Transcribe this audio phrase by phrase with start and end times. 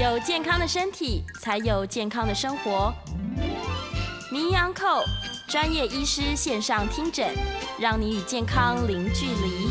[0.00, 2.90] 有健康的身体，才有健康的生活。
[4.32, 5.02] 名医安扣
[5.46, 7.28] 专业医师线上听诊，
[7.78, 9.68] 让你与健康零距离。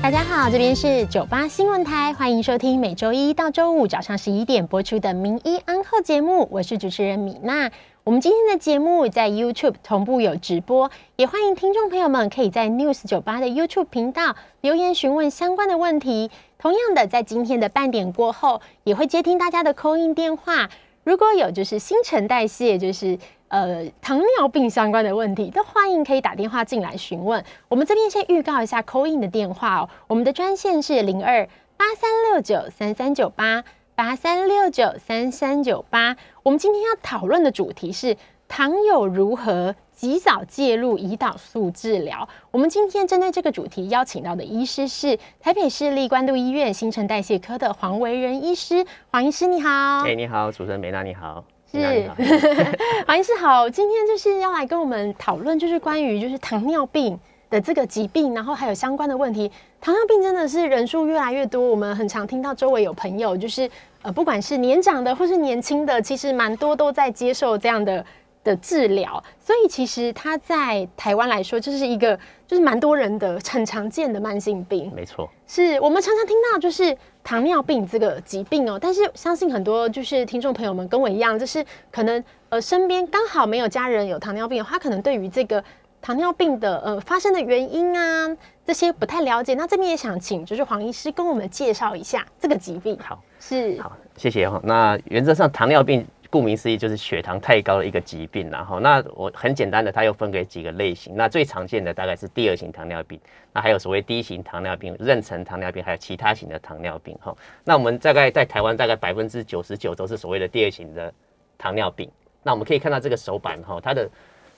[0.00, 7.72] 大家好，这边是九八新闻台，欢迎收听每周一到周五早上十一点播出的名医安扣节目，我是主持人米娜。
[8.04, 16.30] 我们今天的节目在 YouTube 同步有直播，也欢迎听众朋友们可以在 News 九八的 YouTube 频道留言询问相关的问题。
[16.58, 20.68] 同样的，在今天的半点过后，也会接听大家的扣印电话。
[21.04, 27.44] 如果有就是新陈代谢，就是呃糖尿病相关的问题，都欢迎可以打电话进来询问。
[27.68, 33.64] 我们这边先预告一下扣印的电话哦，我们的专线是零二八三六九三三九八。
[33.94, 42.28] 八三六九三三九八，我们今天要讨论的主题是糖友如何及早介入胰岛素治疗。
[42.52, 48.86] 我们今天针对这个主题邀请到的医师是台北市立关渡医院新陈代谢科的黄维仁医师。
[49.10, 52.08] 黄医师你好，哎你好，主持人梅娜你好，是
[53.08, 57.18] 黄医师好，今天就是要来跟我们讨论，就是关于就是糖尿病。
[57.50, 59.50] 的这个疾病，然后还有相关的问题，
[59.80, 61.66] 糖尿病真的是人数越来越多。
[61.66, 63.66] 我们很常听到周围有朋友，就是
[64.02, 68.04] 呃，不管是年长的或是年轻的，其实蛮多都在接受这样的
[68.44, 69.22] 的治疗。
[69.38, 74.92] 所以其实它在台湾来说，就是一个就是蛮多人的很常见的慢性病。
[74.94, 78.78] 没错，是我们常常听到就是糖尿病这个疾病哦。
[78.80, 85.62] 但是相信很多就是听众朋友们跟我一样，就是可能呃身边刚好没有家人有糖尿病，他可能对于这个。
[86.00, 88.28] 糖尿病的呃发生的原因啊，
[88.64, 89.54] 这些不太了解。
[89.54, 92.96] 那这边也想请就是黄医师跟我们介绍一下这个疾病。
[93.00, 94.60] 好，是好，谢谢哈。
[94.62, 101.16] 那原则上糖尿病顾名思义就是血糖太高的一个疾病，然后那我很简单的，它又分给几个类型。
[101.16, 103.18] 那最常见的大概是第二型糖尿病，
[103.52, 107.34] 那还有所谓第一型糖尿病、妊娠糖尿病，还有其他型的糖尿病哈。
[107.64, 111.12] 那我们大概在台湾大概百分之九十九都是所谓的第二型的
[111.56, 112.10] 糖尿病。
[112.42, 114.08] 那我们可以看到这个手板哈，它的。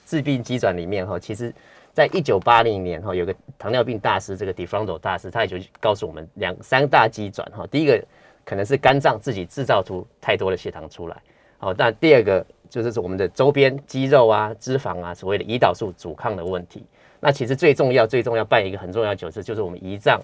[0.06, 1.54] 致病机转里面哈，其实，
[1.92, 7.64] 在一九八零年哈，有个糖尿病大师，这个 d e f r o n d o 大师，他也就告诉我们两三大机转哈。
[7.68, 8.02] 第一个
[8.44, 11.16] 可能是肝脏自己制造出太多的血糖出来，
[11.62, 16.82] 好，那第二个就是我们的周边肌肉啊、脂肪啊，所谓的胰岛素阻抗的问题。
[17.20, 20.18] 那其实最重要、最重要办一个很重要的角色，就是我们胰脏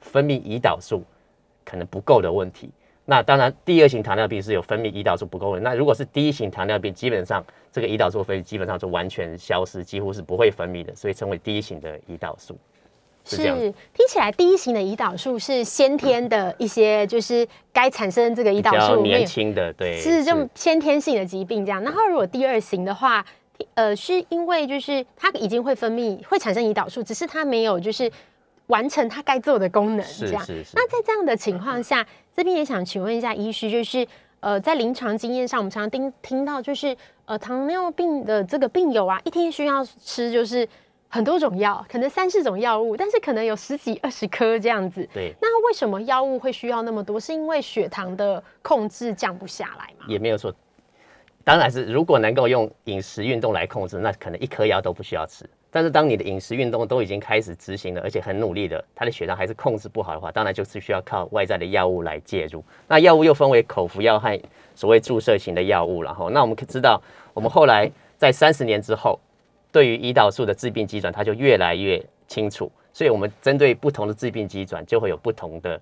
[0.00, 1.04] 分泌胰岛素
[1.62, 2.70] 可能不够的问题。
[3.04, 5.60] 那当然，第二型糖尿病是有分泌胰岛素不够的。
[5.60, 12.56] 那如果是第一型糖尿病，基本上这个胰岛素分泌基本上就完全消失，几乎是不会分泌的，所以称为第一型的胰岛素。
[13.24, 21.82] 是听起来第一型的胰岛素是先天的一些，就是该产生这个胰岛素年轻的对，是这种先天性的疾病这样。
[21.82, 23.24] 然后如果第二型的话，
[23.74, 28.10] 呃，是因为就是它已经会分泌会产生胰岛素，只是它没有就是
[28.66, 30.44] 完成它该做的功能这样。
[30.74, 32.06] 那在这样的情况下。
[32.34, 34.06] 这边也想请问一下医师，就是
[34.40, 36.96] 呃，在临床经验上，我们常常听听到，就是
[37.26, 40.66] 呃，糖尿病的这个病友啊，一天需要吃就是
[41.14, 45.06] 很多种药，可能三四种药物，但是可能有十几二十颗这样子。
[45.12, 45.34] 对。
[45.42, 47.20] 那为什么药物会需要那么多？
[47.20, 50.06] 是因为血糖的控制降不下来吗？
[50.08, 50.50] 也没有说，
[51.44, 55.44] 当然是如果能够用饮食运动来控制，那可能一颗药都不需要吃。
[55.70, 62.64] 但是当你的饮食运动都已经开始执行了，而且很努力的，他的血糖还是控制不好的话，当然就是需要靠外在的药物来介入。
[62.88, 64.40] 那药物又分为口服药和
[64.74, 66.98] 所谓注射型的药物，然后那我们可知道，
[67.34, 69.20] 我们后来在三十年之后，
[69.72, 72.70] 对于胰岛素的致病机转，它就越来越清楚。
[72.92, 75.80] 所以我们针对不同的致病机转，就会有不同的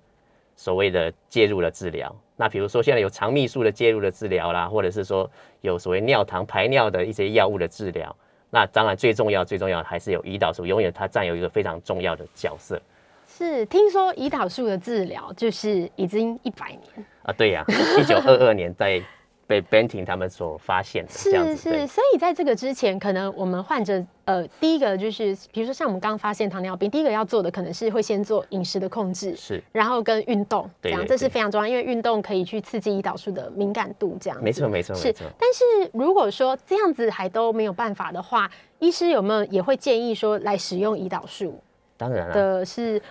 [0.55, 2.15] 所谓的介入的治疗。
[2.37, 5.29] 那比如说现在有肠泌素的介入的治疗啦，或者是说
[5.59, 8.15] 有所谓尿糖排尿的一些药物的治疗。
[8.49, 12.81] 那当然，最重要、最重要还是有胰岛素，永远它占有一个非常重要的角色。
[13.27, 17.33] 是，听说胰岛素的治疗就是已经一百年啊？
[17.37, 17.65] 对呀，
[17.99, 19.01] 一九二二年在。
[19.51, 35.13] 被 Benting 他们所发现的，是是，所以在这个之前，可能我们患者呃，第一个就是，比如说像我们刚发现糖尿病，第一个要做的可能是会先做饮食的控制，是，然后跟运动，这样这是非常重要，因为运动可以去刺激胰岛素的敏感度，这样没错没错是。
[35.37, 38.49] 但是如果说这样子还都没有办法的话，
[38.79, 41.61] 医师有没有也会建议说来使用胰岛素？
[41.97, 43.01] 当然了，的是，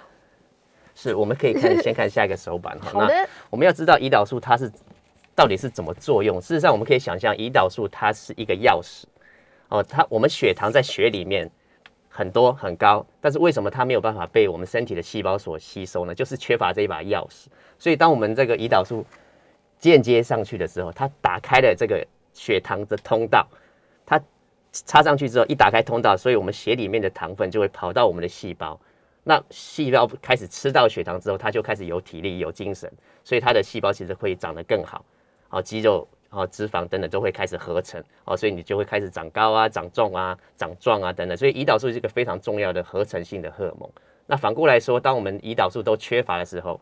[0.94, 2.92] 是我们可以看先看下一个手板 哈。
[2.92, 4.72] 好的，我们要知道胰岛素它是。
[5.34, 6.40] 到底是怎么作用？
[6.40, 9.04] 事实上，我们可以想象，胰岛素它是一个钥匙
[9.68, 9.82] 哦。
[9.82, 11.50] 它我们血糖在血里面
[12.08, 16.14] 很多很高，但是为什么它没有办法被我们身体的细胞所吸收呢？
[16.14, 17.46] 就是缺乏这一把钥匙。
[17.78, 19.04] 所以，当我们这个胰岛素
[19.78, 23.46] 间接上去的时候，它打开了这个血糖的通道。
[24.04, 24.20] 它
[24.72, 28.78] 插上去之后，一打开通道，所以我们血里面的糖分就会跑到我们的细胞，
[29.24, 32.92] 那细胞开始吃到血糖之后，它就开始有体力、有精神，
[33.24, 35.04] 所以它的细胞其实会长得更好，
[35.50, 41.36] 好肌肉、好脂肪等等都会开始合成，哦，所以你就会开始长高啊、长重啊、长壮啊等等。
[41.36, 43.90] 所以胰岛素是一个非常重要的合成性的荷尔蒙。
[44.26, 46.80] 那反过来说，当我们胰岛素都缺乏的时候，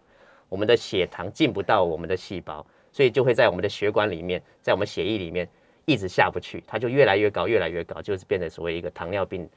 [0.48, 5.48] 我们的血糖进不到我们的细胞，所以就会在我们的血管里面，在我们血液里面
[5.86, 9.48] 一直下不去，它就越来越高，越来越高，就是变成所谓一个糖尿病。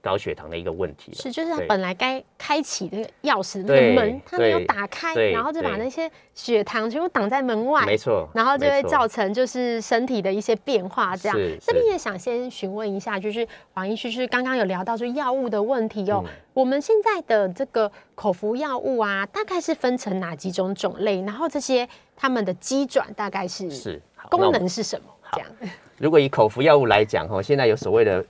[0.00, 11.16] 高血糖的一个问题是，就是它本来该开启那个钥匙那个门，它没有打开，然后就把那些血糖全部挡在门外，没错，然后就会造成就是身体的一些变化。
[11.16, 16.24] 这样，这边也想先询问一下，就是黄医师是刚刚有聊到就药物的问题哦，
[16.54, 21.20] 我们现在的这个口服药物啊，大概是分成哪几种种类？
[21.22, 25.06] 然后这些它们的机转大概是是功能是什么？
[25.32, 25.50] 这样，
[25.98, 28.24] 如果以口服药物来讲哈，现在有所谓的。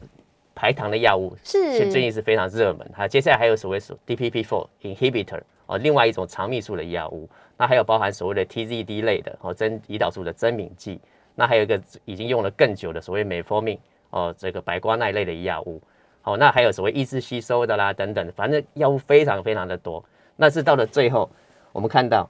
[0.58, 1.88] 排糖的药物是。
[1.88, 11.00] 最近是非常热门，哈，接下来还有所谓是 DPP4 inhibitor 哦，另外一种肠泌素的药物，那还有包含所谓的 TZD 类的哦，增胰岛素的增敏剂，
[11.36, 13.78] 那还有一个已经用了更久的所谓美福命
[14.10, 15.80] 哦，这个白瓜萘类的药物，
[16.22, 20.04] 好，那还有所谓抑制吸收的啦等等，反正药物非常非常的多，
[20.34, 21.30] 那是到了最后
[21.72, 22.28] 我们看到。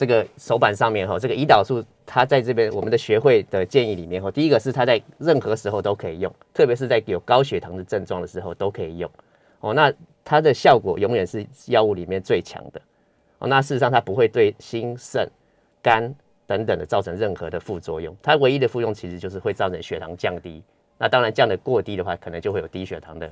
[0.00, 9.10] 这个手板上面哈，这个胰岛素它在这边我们的学会的建议里面哈，第一个是它在任何时候都可以用，特别是在有高血糖的症状的时候都可以用
[9.60, 9.74] 哦。
[9.74, 9.92] 那
[10.24, 12.80] 它的效果永远是药物里面最强的
[13.40, 13.46] 哦。
[13.46, 15.28] 那事实上它不会对心肾
[15.82, 16.14] 肝
[16.46, 20.62] 等等的造成任何的副作用，它唯一的副作用其实就是会造成血糖降低。
[20.96, 23.30] 那当然降得过低的话，可能就会有低血糖的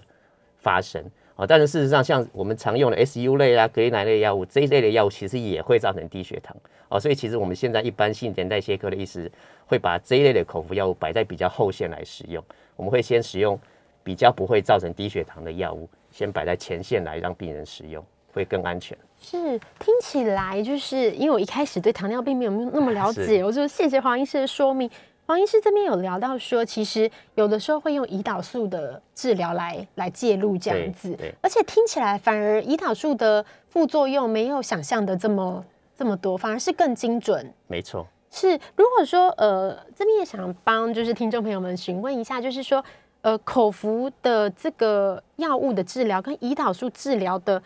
[0.59, 1.03] 发生。
[1.39, 6.57] 哦，但是事实上，像我们常用的 SU 类啊、格奶类药物这一类的药物，其实也会造成低血糖。
[6.89, 9.31] 哦，所以其实我们现在一般性田代谢科的医师，
[9.65, 12.43] 会把这一类的口服药物摆在比较后线来使用。
[12.75, 13.57] 我们会先使用
[14.03, 18.99] 比较不会造成低血糖的药物，先摆在前线来让病人使用，会更安全。
[19.21, 19.39] 是，
[19.79, 24.91] 听起来就是因为我一开始对糖尿病没有那么了解，我就谢谢黄医师的说明。
[25.29, 35.63] 黄医师这边有聊到说，其实有的时候会用胰岛素的治疗来来介入这样子，而且听起来反而胰岛素的副作用没有想象的这么
[35.95, 37.53] 这么多，反而是更精准。
[37.67, 42.83] 没错，是如果说呃这边也想帮就是听众朋友们询问一下，就是说
[43.21, 47.63] 呃口服的这个药物的治疗跟胰岛素治疗的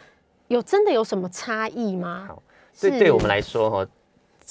[0.49, 2.25] 有真的有什么差异吗？
[2.27, 2.43] 好，
[2.81, 3.87] 对，对我们来说哈。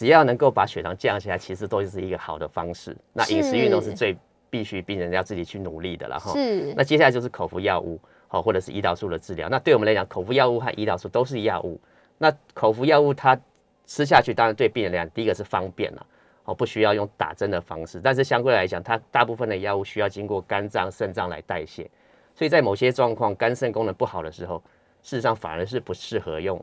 [0.01, 2.97] 只要能够把血糖降下来，其实都是一个好的方式。
[3.13, 4.17] 那饮食运动是最
[4.49, 6.33] 必须病人要自己去努力的了哈。
[6.33, 6.73] 是。
[6.75, 9.47] 那接下来就是口服药物，好，或者是胰岛素的治疗。
[9.47, 11.79] 那对我们来讲，口服药物和胰岛素都是药物。
[12.17, 13.39] 那口服药物它
[13.85, 16.03] 吃下去，当然对病人来讲，第一个是方便了，
[16.45, 18.01] 哦，不需要用打针的方式。
[18.03, 21.87] 但是相对来讲，它大部分的药物需要经过肝脏、肾脏来代谢，
[22.33, 24.63] 所以在某些状况，肝肾功能不好的时候，
[25.03, 26.59] 事实上反而是不适合用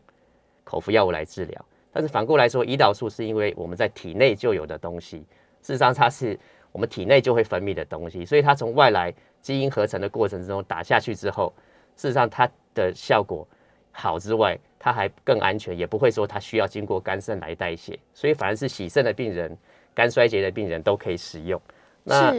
[0.65, 1.65] 口服药物来治疗。
[1.93, 5.19] 但是反过来说，胰岛素是因为我们在体内就有的东西，
[5.63, 6.39] 事实上它是
[6.71, 11.53] 我们体内就会分泌的东西，所以它从外来基因合成的过程之中打下去之后，
[11.97, 13.47] 事实上它的效果
[13.91, 19.57] 好之外，它还更安全，也不会说它需要经过肝肾来代谢，所以反而是洗肾的病人、
[19.95, 21.61] 肝衰竭的病人都可以使用。
[22.05, 22.31] 那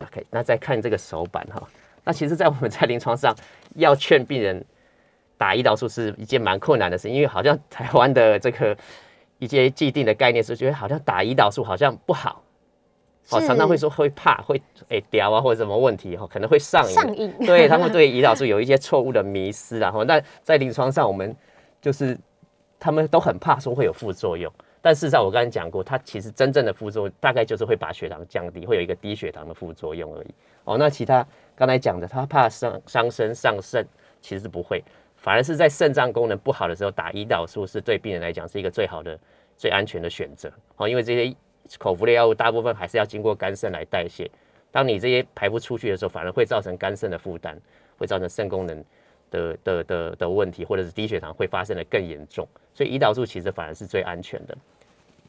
[0.00, 1.62] OK，那再看这个手板哈，
[2.04, 3.34] 那其实，在我们在临床上
[3.76, 4.62] 要劝病人。
[5.38, 8.76] 打胰岛素是一件蛮困难的事，因为好像台湾的这个
[9.38, 12.42] 一些既定的概念是觉得好像打胰岛素好像不好，
[13.30, 16.94] 哦，常常会说会怕会诶掉啊或者什么问题哈，可能会上瘾。
[16.94, 17.32] 上瘾。
[17.44, 21.36] 对他们对胰岛素有一些错误的迷思，然后那在临床上我们
[21.82, 22.18] 就是
[22.80, 30.34] 他们都很怕说会有副作用，但事实上我刚才讲过，它其实真正的副作用大概就是会把血糖降低，会有一个低血糖的副作用而已。
[30.64, 33.86] 哦，那其他刚才讲的，他怕伤伤身上肾，
[34.22, 34.82] 其实不会。
[35.26, 39.18] 反而是在肾脏功能不好的时候打胰岛素，是对病人来讲是一个最好的、
[39.56, 40.48] 最安全的选择。
[40.76, 41.36] 哦，因为这些
[41.78, 44.30] 口服的药物大部分还是要经过肝肾来代谢。
[44.70, 47.60] 当你这些排不出去的时候，反而会造成肝肾的负担，
[47.98, 48.84] 会造成肾功能
[49.28, 52.46] 的的的的问题，或者是低血糖会发生的更严重。
[52.72, 54.56] 所以胰岛素其实反而是最安全的。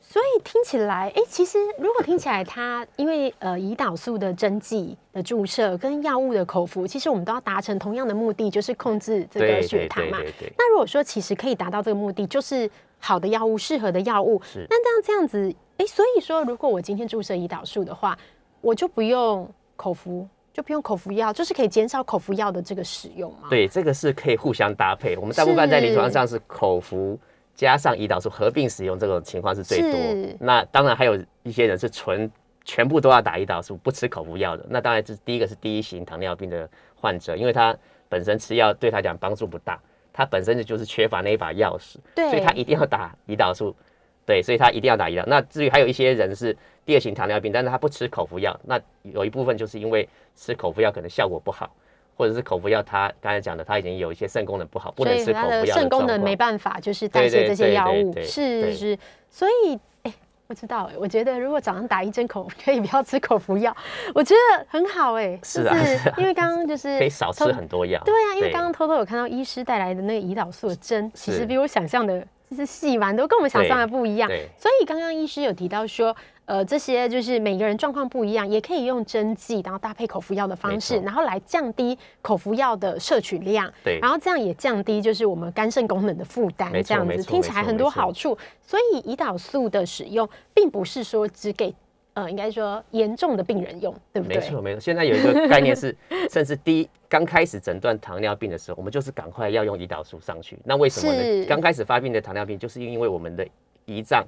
[0.09, 10.17] 所以听起来，哎，其实如果听起来，它因为呃胰岛素的针剂的注射跟药物的口服，其实我们都要达成同样的目的，就是控制这个血糖嘛。
[10.57, 18.17] 那如果说其实可以达到这个目的，就是好的药物、适合的药物，那这样这样子，哎，所以说如果我今天注射胰岛素的话，
[18.61, 19.45] 我就不用
[19.75, 23.49] 口服，就不用口服药，就是可以减少口服药的这个使用吗？
[23.49, 25.17] 对，这个是可以互相搭配。
[25.17, 27.19] 我们大部分在临床上是口服。
[27.57, 30.37] 加上胰岛素合并使用这种情况是最多。
[30.39, 32.31] 那当然还有一些人是纯
[32.63, 34.63] 全部都要打胰岛素，不吃口服药的。
[34.69, 37.75] 那当然是第一个是第一型糖尿病的患者，因为他
[38.07, 39.77] 本身吃药对他讲帮助不大，
[40.13, 41.95] 他本身就是缺乏那一把钥匙，
[42.29, 43.75] 所以他一定要打胰岛素。
[44.23, 45.23] 对，所以他一定要打胰岛。
[45.25, 51.73] 那至于还有一些人是第二型糖尿病，但是他不吃口服药，那有一部分就是因为吃口服药可能效果不好，
[52.17, 58.97] 或者是口服药他刚才讲的他已经有一些肾功能不好，不能吃口服药的肾功能没办法就是代谢这些药物，是是。
[59.29, 60.13] 所以哎，
[60.47, 63.75] 不知道哎，我觉得如果早上打一针口 可以不要吃口服药，
[64.15, 65.39] 我觉得很好哎。
[65.43, 65.77] 是啊，
[66.17, 68.01] 因为刚刚就是可以少吃很多药。
[68.03, 72.25] 对啊，因为刚刚偷偷有看到医师带来的那个胰岛素的针，其实比我想象的。
[72.49, 74.29] 就是细蛮多，跟我们想象的不一样。
[74.57, 76.15] 所以刚刚医师有提到说，
[76.47, 83.71] 呃，这些就是每个人状况不一样，也可以用针剂，然后搭配口服药的方式，然后来降低口服药的摄取量。
[83.83, 86.71] 对，然后这样也降低就是我们肝肾功能的负担。
[86.83, 88.37] 这样子听起来很多好处。
[88.61, 91.75] 所以胰岛素的使用，并不是说只给。
[92.13, 94.37] 呃，应该说严重的病人用，对不对？
[94.37, 94.79] 没错，没错。
[94.79, 95.95] 现在有一个概念是，
[96.31, 100.57] 甚至第一刚开始诊断糖尿病的时候，我们就是赶快要用胰岛素上去。
[100.63, 101.45] 那为什么呢？
[101.45, 103.45] 刚开始发病的糖尿病，就是因为我们的
[103.85, 104.25] 胰脏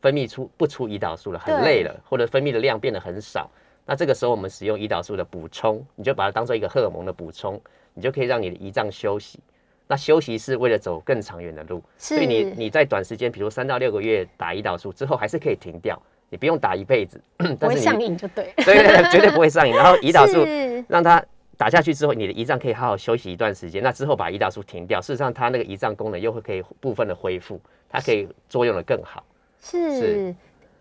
[0.00, 3.50] 分泌出不出胰岛素了，很累了，或者分泌的量变得很少。
[3.86, 7.60] 那这个时候我们使用胰岛素的补充，你就把它当做一个荷尔蒙的补充，
[7.94, 9.40] 你就可以让你的胰脏休息。
[9.86, 16.00] 那休息是为了走更长远的路，所以你你在短时间，比如三到六个月打胰岛素之后，还是可以停掉。
[16.28, 17.20] 你不用打一辈子，
[17.58, 18.52] 不会 上瘾就对。
[18.58, 19.74] 对 对对，绝对不会上瘾。
[19.74, 20.46] 然后 胰岛素
[20.86, 21.20] 让它
[21.56, 23.82] 打下去之后，你的胰脏可以好好休息一段时间。
[23.82, 29.24] 那之后把胰岛素停掉，事实上它那个胰脏功能又会可以部分的恢复，它可以作用的更好。
[29.60, 30.34] 是，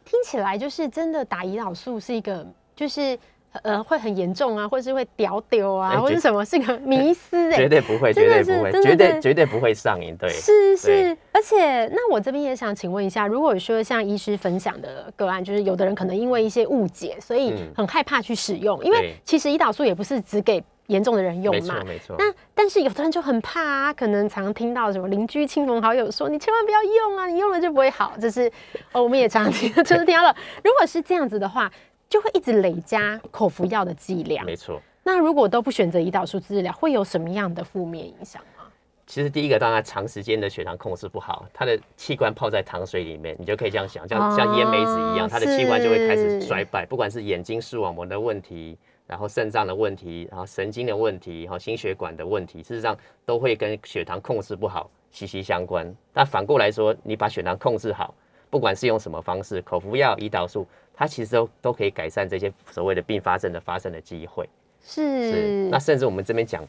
[0.05, 2.45] 听起来就是真的打胰岛素是一个
[2.75, 3.17] 就是。
[3.63, 28.51] 呃，会很严重啊，或者是会屌丢啊，或者什么是个迷思哎，绝对不会，绝对不会，绝对绝对不会上瘾，对，是是，而且那我这边也想请问一下，如果说像医师分享的个案，就是有的人可能因为一些误解，所以很害怕去使用，因为其实胰岛素也不是只给严重的人用嘛，没错，那但是有的人就很怕啊，可能常听到什么邻居亲朋好友说，你千万不要用啊，你用了就不会好，就是
[28.91, 31.71] 哦，我们也常听，就是听了，如果是这样子的话。
[32.09, 34.43] 就会一直累加口服药的剂量。
[34.43, 34.81] 没错。
[35.03, 38.63] 那如果都不选择胰岛素治疗，会有什么样的负面影响吗？
[39.05, 46.83] 其实第一个，当然长时间的血糖控制不好，它的器官泡在糖水里面，你就可以这样想，像像烟梅子一样，它的器官就会开始衰败。
[46.83, 48.75] 不管是眼睛视网膜的问题，
[49.09, 55.91] 然后肾脏的问题，然后神经的问题，然后心血管的问题，事实上都会跟血糖控制不好息息相关。
[56.13, 58.13] 但反过来说，你把血糖控制好，
[58.51, 60.67] 不管是用什么方式，口服药、胰岛素。
[60.93, 64.47] 它其实都都可以改善这些所谓的并发症的发生的机会。
[64.83, 65.69] 是。
[65.71, 66.63] 那甚至我们这边讲，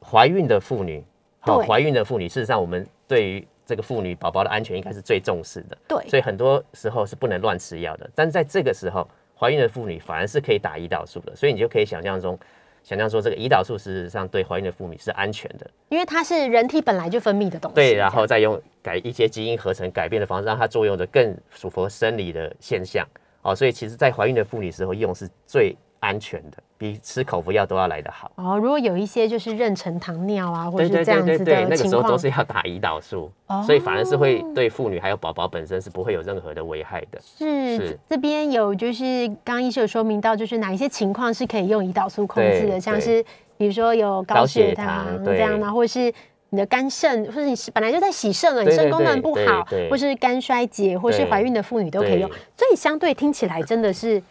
[0.00, 1.02] 怀孕的妇女，
[1.40, 5.78] 好，怀孕的妇女，事实上我们对于这个妇女宝宝的安全应该是最重视的。
[5.88, 6.06] 对。
[6.08, 8.08] 所以很多时候是不能乱吃药的。
[8.14, 11.34] 但在这个时候，怀孕的妇女反而是可以打胰岛素的。
[11.36, 12.38] 所以你就可以想象中，
[12.82, 17.74] 想象说这个胰岛素事实上对怀孕的妇女是安全的，因为它是人体本来就分泌的东西。
[17.74, 18.60] 对，然后再用。
[18.86, 23.04] 改一些基因合成改变的方式，让它作用的更符合生理的现象
[23.42, 23.52] 哦。
[23.52, 28.30] 所以其实，在怀孕的妇女时候用是最安全的，比吃口服药都要来得好。
[28.36, 28.58] 哦。
[28.58, 33.30] 如果有一些就是妊娠糖尿啊，或者是这样子的那个时候都是要打胰岛素，
[33.64, 37.20] 所以反而是会对妇女还有宝宝本身是不会有任何的危害的。
[37.20, 43.24] 是这边有就是刚刚医生有说明到，就是哪一些情况是可以用胰岛素控制的，像是
[43.56, 46.12] 比如说有高血糖这样的，或是。
[46.50, 54.22] 你的肝肾，或者你是本来就在洗肾了，你肾功能不好，或是肝衰竭，或是怀孕的妇女都可以用，所以相对听起来真的是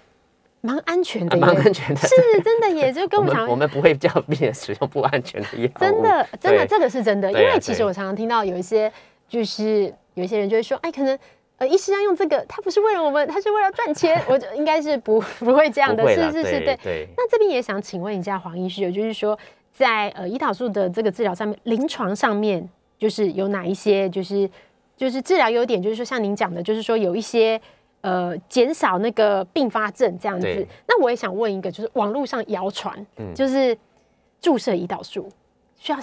[0.66, 8.92] 蛮安全的，蛮安全的，是真的，也 就跟我们讲，我们不会叫病人使用不安全的药，真的，真的，这个是真的，因为其实我常常听到有一些，
[9.28, 11.18] 就是有一些人就会说，哎，可能
[11.58, 17.08] 呃，医师要用这个，他不是为了我们，他是为了赚钱，我应该是不不会这样的，是是是，对。
[17.16, 19.38] 那这边也想请问一下黄医师，就是说。
[19.78, 22.66] 在呃胰岛素的这个治疗上面，临床上面
[22.98, 24.50] 就是有哪一些，就是
[24.96, 27.60] 就是治疗优点，就是说像您讲的，就是说有一些
[28.06, 30.68] 呃减少那个并发症这样子。
[30.88, 33.78] 那我也想问一个，就是网络上谣传，嗯就是
[34.40, 35.32] 注射胰岛素
[35.78, 35.98] 需要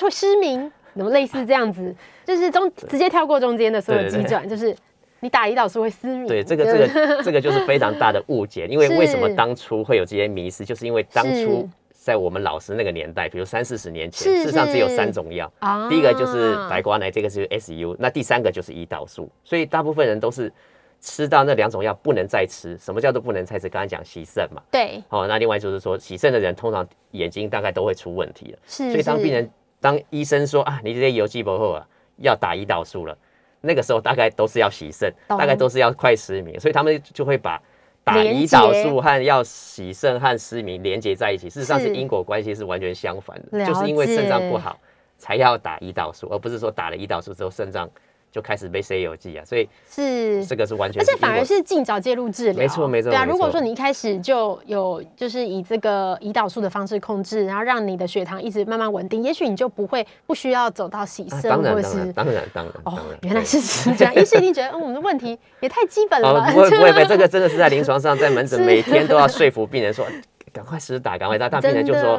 [0.00, 1.94] 会失明，怎么类似这样子？
[2.24, 4.74] 就是中直接跳过中间的所有急转，就是
[5.20, 6.26] 你打胰岛素会失明。
[6.26, 11.68] 对，这个这个这个就是非常大的误解，因为 为什么当初会有这些迷失，就是因为当初。
[12.04, 15.48] 在我们老师那个年代，比如三四十年前，事实上只有三种药。
[15.88, 19.30] 第一个就是白瓜奶，这个是 SU，那第三个就是胰岛素。
[19.44, 20.52] 所以大部分人都是
[21.02, 22.78] 吃到那两种药不能再吃。
[22.78, 23.68] 什么叫做不能再吃？
[23.68, 24.62] 刚才讲洗肾嘛。
[24.70, 25.02] 对。
[25.10, 28.58] 哦，那另外就是说洗肾的人通常眼睛大概都会出问题了。
[28.66, 28.90] 是。
[28.90, 31.86] 所以当病人当医生说啊，你这些油剂不够啊，
[32.18, 33.18] 要打胰岛素了，
[33.60, 37.60] 那个时候大概都是要洗肾，大概都是要快失明，所以他们就会把。
[38.04, 44.76] 打胰岛素和要洗肾和失明连接在一起，事实上是是因果关系是完全相反的，就是因为肾脏不好
[45.18, 47.88] 才要打胰岛素，而不是说打了胰岛素之后肾脏
[48.32, 62.10] 就开始被塞油剂啊，所以是这个是完全而且反而是尽早介入治疗，没错没错对啊，如果说你一开始就有就是以这个胰岛素的方式控制，然后让你的血糖一直慢慢稳定，也许你就不会不需要走到洗啊肾、当然或者是。
[62.12, 63.60] 当然当然当然哦，，原来是
[63.94, 64.14] 这样。
[64.14, 66.50] 医生一定觉得，嗯，我们的问题也太基本了哦，吧？
[66.52, 70.06] 不会不会 不会，这个真的是在临床上，在门诊是每天都要说服病人说，
[70.52, 71.50] 赶快施打，赶快打。
[71.50, 72.18] 但病人就说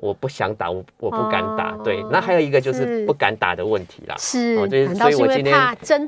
[0.00, 1.72] 我不想打，我我不敢打。
[1.72, 4.14] 哦对，那还有一个就是是不敢打的问题啦。
[4.18, 5.54] 是，哦就是是所以我今天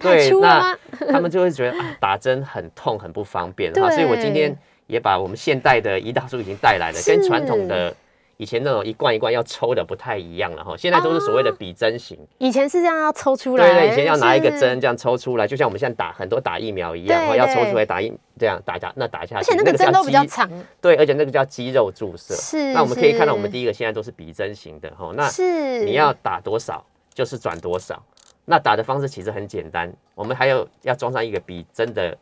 [0.00, 0.76] 对，粗那？
[1.12, 3.88] 他们就会觉得啊，打针很痛，很不方便哈。
[3.88, 4.56] 对所以我今天
[4.86, 7.94] 也把我们现代的胰岛素已经带来了，跟传统的
[8.42, 10.76] 以前那种一罐一罐要抽的不太一样了哈。
[10.76, 22.34] 现在都是所谓的比针型，以前是这样要抽出来，对对，以前要拿一个针这样抽出来，就像我们现在打很多打疫苗一样，要抽出来打一这样打下那打下去，而且那个针叫都比较肌长，对，而且那个叫肌肉注射。
[22.34, 22.72] 是。
[22.72, 25.12] 那我们可以看到，我们第一个现在都是比针型的哈。
[25.14, 26.84] 那是你要打多少
[27.14, 28.02] 就是转多少。
[28.44, 32.18] 那打的方式其实很简单，我们还有要装上一个比针的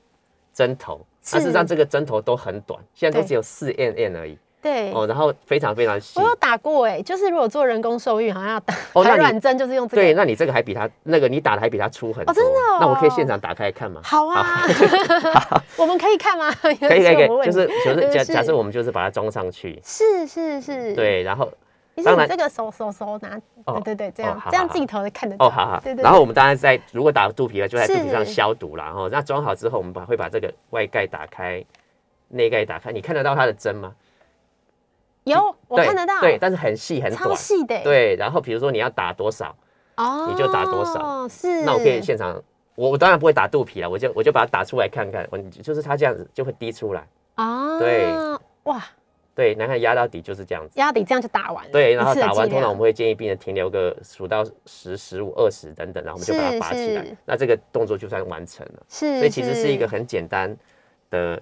[0.53, 1.01] 针头，
[1.33, 4.93] 但事实上这个针头都很短，现在都只有四 n n 而已对。
[4.93, 6.27] 哦，然后非常非常细我。
[6.27, 10.03] 有打过哎、就是如果做人工受孕，好像要打排卵针，就是用这个。
[10.03, 12.33] 对，那你这个还比它那个你打的还比它粗很多。
[12.33, 14.01] 哦真的哦那我可以现场打开看吗？
[14.05, 14.67] 好啊，
[15.77, 16.51] 我们可以看吗？
[16.61, 20.95] 可可以可以可以，就是是就是 假假设我们就是把它装上去，是是是，。
[20.95, 21.51] 对，然后
[22.05, 25.47] 当然你这个手手手拿，哦对对对，这哦样好好好这样镜头可看得到。
[25.47, 26.03] 哦，好好对对。
[26.03, 28.85] 然后我们当然在如果打肚皮了，就在肚皮上消毒啦。
[28.85, 31.63] 然后那装好之后，我们把会把这个外盖打开，
[32.29, 33.93] 内盖打开，你看得到它的针吗？
[35.25, 37.37] 有我看得到，对，，但是很细很超短。
[37.37, 39.55] 细的欸，对，然后比如说你要打多少，
[39.97, 41.63] 哦，你就打多少是。
[41.65, 42.43] 那我可以现场，
[42.75, 47.07] 我我当然不会打肚皮了，我就我就把它打出来看看，我就是它这样子就会滴出来。
[47.37, 48.07] 哦，对，
[48.65, 48.83] 哇，
[49.35, 50.79] 对，然后压到底就是这样子。
[50.79, 51.71] 压底这样就打完了。
[51.71, 57.07] 对，然后打完，通常我们会建议病人停留个数到十、十五、二十等等，然后我们就把它拔起来。
[57.25, 58.83] 那这个动作就算完成了。
[58.89, 60.55] 是，所以其实是一个很简单
[61.11, 61.41] 的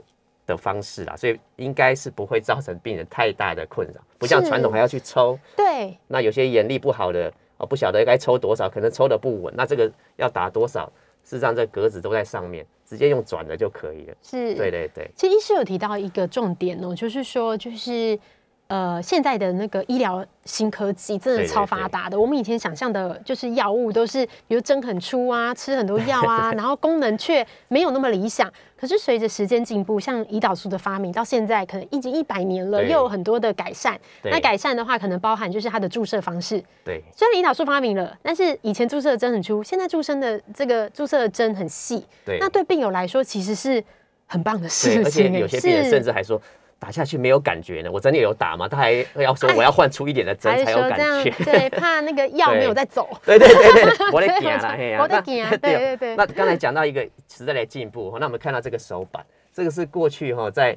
[0.49, 5.39] 的方式啦，所以应该是不会造成病人太大的困扰，不像传统还要去抽。
[5.55, 10.91] 对那有些眼力不好的哦，不晓得该抽多少，可能抽的不稳，那这个要打多少，
[11.23, 14.15] 事实上这格子都在上面，直接用转的就可以了。
[14.23, 18.19] 是，对对对，其实医师有提到一个重点哦，就是说，就是
[18.69, 22.21] 呃，现在的那个医疗新科技真的超发达的。
[22.21, 28.53] 我们以前想象的，就是药物都是比如针很粗啊，吃很多药啊， 然后功能却没有那么理想。
[28.79, 33.99] 可是随着时间进步，像胰岛素的发明，到现在可能已经一百年了，又有很多的改善。
[34.25, 36.63] 那改善的话，可能包含就是它的注射方式。
[36.85, 42.05] 对虽然胰岛素发明了，但是以前注射的针很粗，现在注射的这个注射的针很细。
[42.27, 43.83] 对那对病友来说，其实是
[44.27, 45.41] 很棒的事对，而且。
[45.41, 46.39] 有些病人是甚至还说。
[46.81, 48.69] 打下去没有感觉呢，我真的有打吗？
[48.69, 51.31] 他还要说我要换粗一点的针才有感觉。
[51.45, 53.09] 对， 怕那个药没有对在走。
[53.25, 60.77] 对对对对，我在点啊，我在点啊对对对那刚才讲到一个时代的进步，那我们看到这个手板，这个是过去哈，在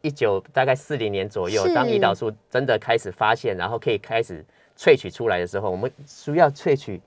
[0.00, 4.44] 一九大概四零年左右是，当胰岛素真的开始发现，然后可以开始
[4.76, 7.00] 萃取出来的时候，我们需要萃取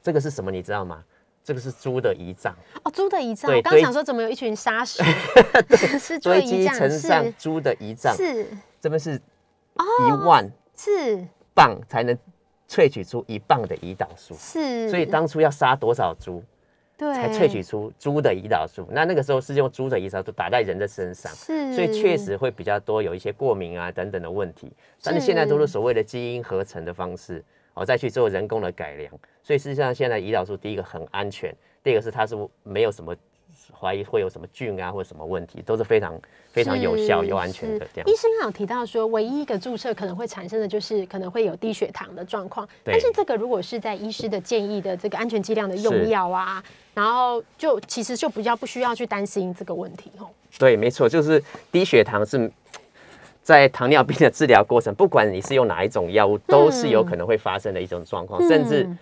[0.00, 0.50] 这个是什么？
[0.50, 1.02] 你知道吗？
[1.44, 5.02] 这个是猪的胰脏，哦，猪的胰脏，对我刚刚想说怎么有一群杀手，
[5.98, 8.46] 是猪的堆积成上是猪的胰脏，是
[8.80, 12.16] 这边是一万是磅才能
[12.68, 16.42] 萃取出一磅的胰岛素，是，所以当初要杀多少猪？
[16.94, 18.86] 对才萃取出猪的胰岛素。
[18.92, 24.70] 那那个时候是用猪的胰岛素打在人的身上，是，所以确实会比较多有一些过敏啊等等的问题。
[25.02, 27.42] 但是现在都是所谓的基因合成的方式，
[27.74, 29.12] 哦，再去做人工的改良。
[29.42, 33.14] 所以事实上，现在胰岛素第一个很安全，第二个是它是没有什么
[33.78, 36.20] 怀疑会有什么菌啊或者什么问题，都是非常
[36.52, 38.14] 非常有效又安全的这样医。
[38.16, 46.62] 生刚有提到说，唯一一个注射可能会产生的就是可能会有低血糖的状况，但是这个如果是在医师的建议的这个安全剂量的用药啊，
[46.94, 50.28] 然后就其实就比较不需要去担心这个问题哦。
[50.58, 52.50] 对，没错，就是低血糖是
[53.42, 58.98] 在糖尿病的治疗过程， 不管你是用哪一种药物，都是有可能会发生的一种状况，甚至嗯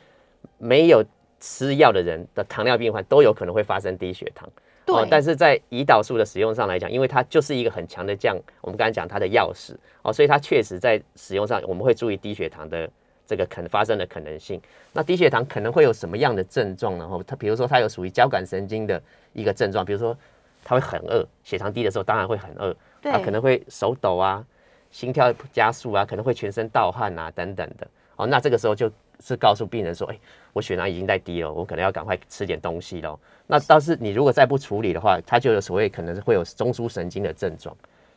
[0.58, 1.04] 没有
[1.38, 4.48] 吃药的人的糖尿病患都有可能会发生低血糖。
[4.86, 12.90] 哦对，但是在胰岛素的使用上来讲，因为它就是一个很强的降，我们刚才讲它的钥匙哦，所以它确实在使用上我们会注意低血糖的
[13.26, 14.60] 这个可能发生的可能性。
[14.92, 17.06] 那低血糖可能会有什么样的症状呢？
[17.08, 19.00] 哦，它比如说它有属于交感神经的
[19.32, 20.16] 一个症状，比如说
[20.64, 24.44] 它会很饿，血糖低的时候当然会很饿，对它可能会手抖啊，
[24.90, 27.86] 心跳加速啊，可能会全身盗汗啊等等的。
[28.16, 30.18] 哦，那这个时候就是告诉病人说，哎，
[30.52, 33.18] 我血糖已经在低了，我可能要赶快吃点东西喽。
[33.46, 37.76] 那倒是你如果再不处理的话，他就有所谓可能是会有中枢神经的症状，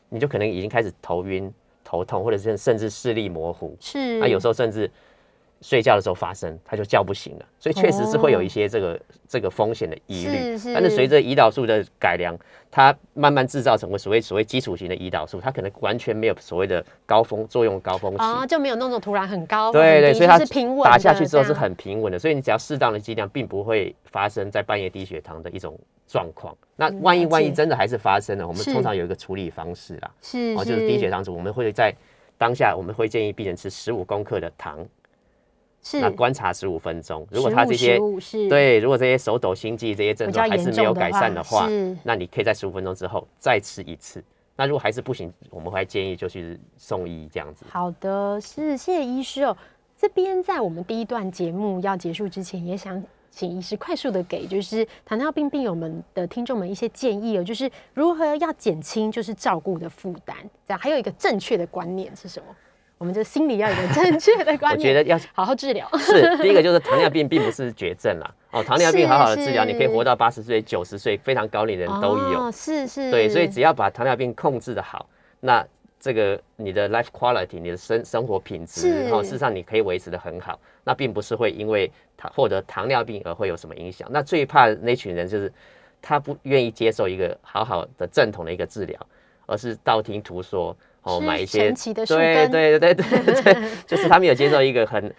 [0.10, 3.78] 你就可能已经开始头晕、头痛，或者是甚至视力模糊。
[3.80, 4.90] 是，那有时候甚至。
[5.64, 9.00] 睡觉的时候发生，他就叫不醒了，所以确实是会有一些这个
[9.30, 10.60] 这个风险的疑虑。
[10.74, 12.38] 但是随着胰岛素的改良，
[12.70, 26.54] 它慢慢制造成为所谓所谓基础型的胰岛素，它可能完全没有所谓的高峰作用高峰期，哦，就没有那种突然很高，对对，所以它是平稳打下去之后是很平稳的，所以你只要适当的剂量，并不会发生在半夜低血糖的一种状况。
[26.76, 31.94] 那万一万一真的还是发生了，我们通常有一个处理方式啦，是哦，就是低血糖组，我们会在
[32.38, 34.86] 当下我们会建议病人吃十五公克的糖。
[35.94, 38.00] 那观察十五分钟，如果他这些
[38.50, 41.68] 对，如果这些手抖、心悸这些症状还是没有改善的话，
[42.04, 44.24] 那你可以在十五分钟之后再吃一次。
[44.56, 47.66] 那如果还是不行，我们会建议就去送医这样子。
[47.70, 49.58] 好的，是谢谢医师哦。
[49.98, 62.46] 这边在我们第一段节目要结束之前，也想请医师快速的给就是糖尿病病友们的听众们一些建议哦，就是如何要减轻就是照顾的负担，这样还有一个正确的观念是什么？
[63.04, 65.86] 我们就心里要有个正确的观念， 我觉得要好好治疗。
[66.00, 68.34] 是第一个，就是糖尿病并不是绝症啦。
[68.52, 72.50] 哦，糖尿病好好的治疗，你可以活到八十岁、九十岁，非常高龄人都有。
[72.50, 73.12] 是是。
[73.12, 75.06] 对，所以只要把糖尿病控制的好，
[75.42, 75.68] 那
[76.00, 80.58] 这个你的 life quality，你的生生活品质，哦，事实上你可以维持的很好。
[80.86, 84.08] 那并不是会因为他获得糖尿病而会有什么影响。
[84.10, 85.52] 那最怕那群人就是
[86.02, 88.98] 他不愿意接受一个好好的正统的一个治疗，
[89.46, 90.74] 而是道听途说。
[91.04, 91.72] 哦，买一些
[92.08, 95.14] 对对对对对， 就是他们有接受一个很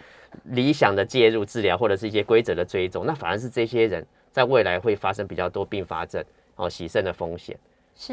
[0.45, 6.23] 理想的介入治疗，或者是一些规则的追踪，那反而是这些人在未来会发生比较多并发症
[6.55, 7.57] 哦，洗肾的风险。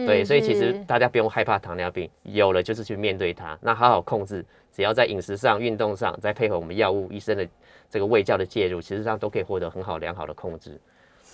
[0.06, 7.44] 对，所以其实大家不用害怕糖尿病，有了就是去面对它，那好好控制，只要在饮食上、运动上，再配合我们药物、医生的
[7.90, 10.78] 这个胃教的介入，其实上都可以获得很好良好的控制。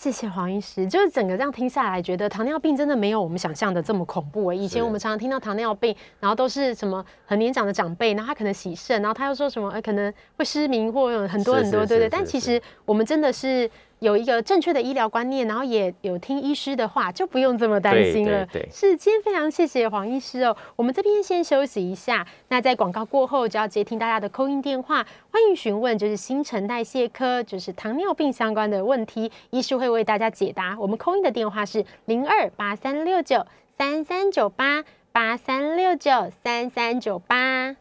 [0.01, 4.53] 谢谢黄医师，就是整个这样听下来，觉得糖尿病真的没有我们想象的这么恐怖。
[4.53, 12.09] 以前我们常常听到糖尿病，然后都是什么很年长的长辈，然后他可能洗肾，然后他又说什么，呃，可能会失明或有很多很多，对对。
[12.09, 13.69] 但其实我们真的是。
[14.01, 18.47] 有一个正确的医疗观念，然后也有听医师的话，就不用这么担心了。
[18.71, 20.57] 是，今天非常谢谢黄医师哦。
[20.77, 30.77] 我们这边先休息一下，那在广告过后就要接听大家的扣音电话，欢迎询问就是新陈代谢科，就是糖尿病相关的问题，医师会为大家解答。
[30.79, 37.77] 我们扣音的电话是零二八三六九三三九八八三六九三三九八。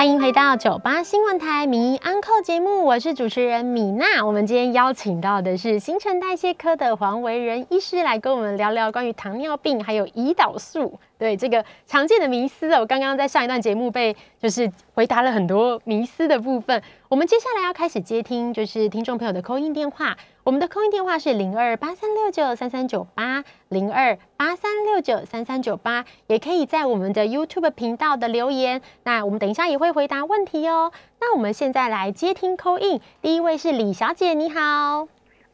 [0.00, 4.24] 欢迎回到九八新闻台名医安扣节目，我是主持人米娜。
[4.24, 10.98] 我们今天邀请到的是新陈代谢科的黄维仁医师来跟我们聊聊关于糖尿病还有胰岛素。
[11.20, 16.82] 对这个常见的迷思哦，我刚刚在上一段节目被就是回答了很多迷思的部分。
[17.10, 28.80] 我们接下来要开始接听就是听众朋友的扣音电话，我们的扣音电话是零二八三六九三三九八零二八三六九三三九八，也可以在我们的 YouTube 频道的留言。
[29.04, 30.90] 那我们等一下也会回答问题哦。
[31.20, 35.06] 那我们现在来接听扣音，第一位是李小姐，你好。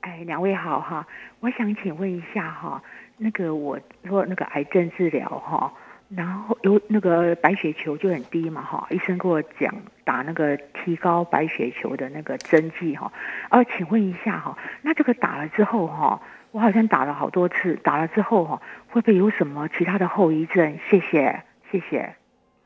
[0.02, 1.04] 哎，两位好哈，
[1.40, 2.80] 我想请问一下哈。
[3.18, 5.72] 那个我说那个癌症治疗哈，
[6.08, 9.74] 然后有那个白血球就很低嘛哈，医生跟我讲
[10.04, 13.10] 打那个提高白血球的那个针剂哈，
[13.48, 20.78] 啊，请问一下哈，那这个打了之后哈，我好像打了好多次，打了之后哈，会不会有什么其他的后遗症？
[20.90, 22.14] 谢谢，谢谢。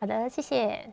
[0.00, 0.90] 好的，谢谢。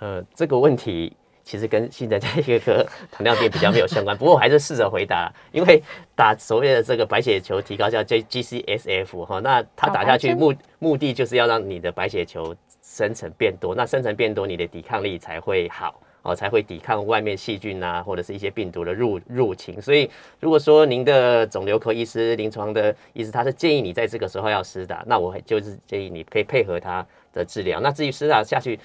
[0.00, 1.16] 呃，这个问题。
[1.44, 5.82] 其实跟新陈代谢科糖尿病比较没有相关，不过我还是试着回答，因为
[6.14, 19.82] 打所谓的这个白血球提高叫 J G C S F 哈，那它打下去目目的就是要让你的白血球生成变多，那生成变多，你的抵抗力才会好哦，才会抵抗外面细菌啊或者是一些病毒的入入侵。
[19.82, 27.80] 所以如果说您的肿瘤科医师、临床的医师他是建议你在这个时候要施打，那我就是建议你可以配合他的治疗。
[27.80, 28.78] 那至于施打下去。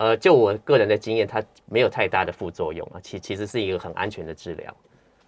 [0.00, 4.74] 呃，就我个人的经验，它没有太大的副作用啊，其其实是一个很安全的治疗。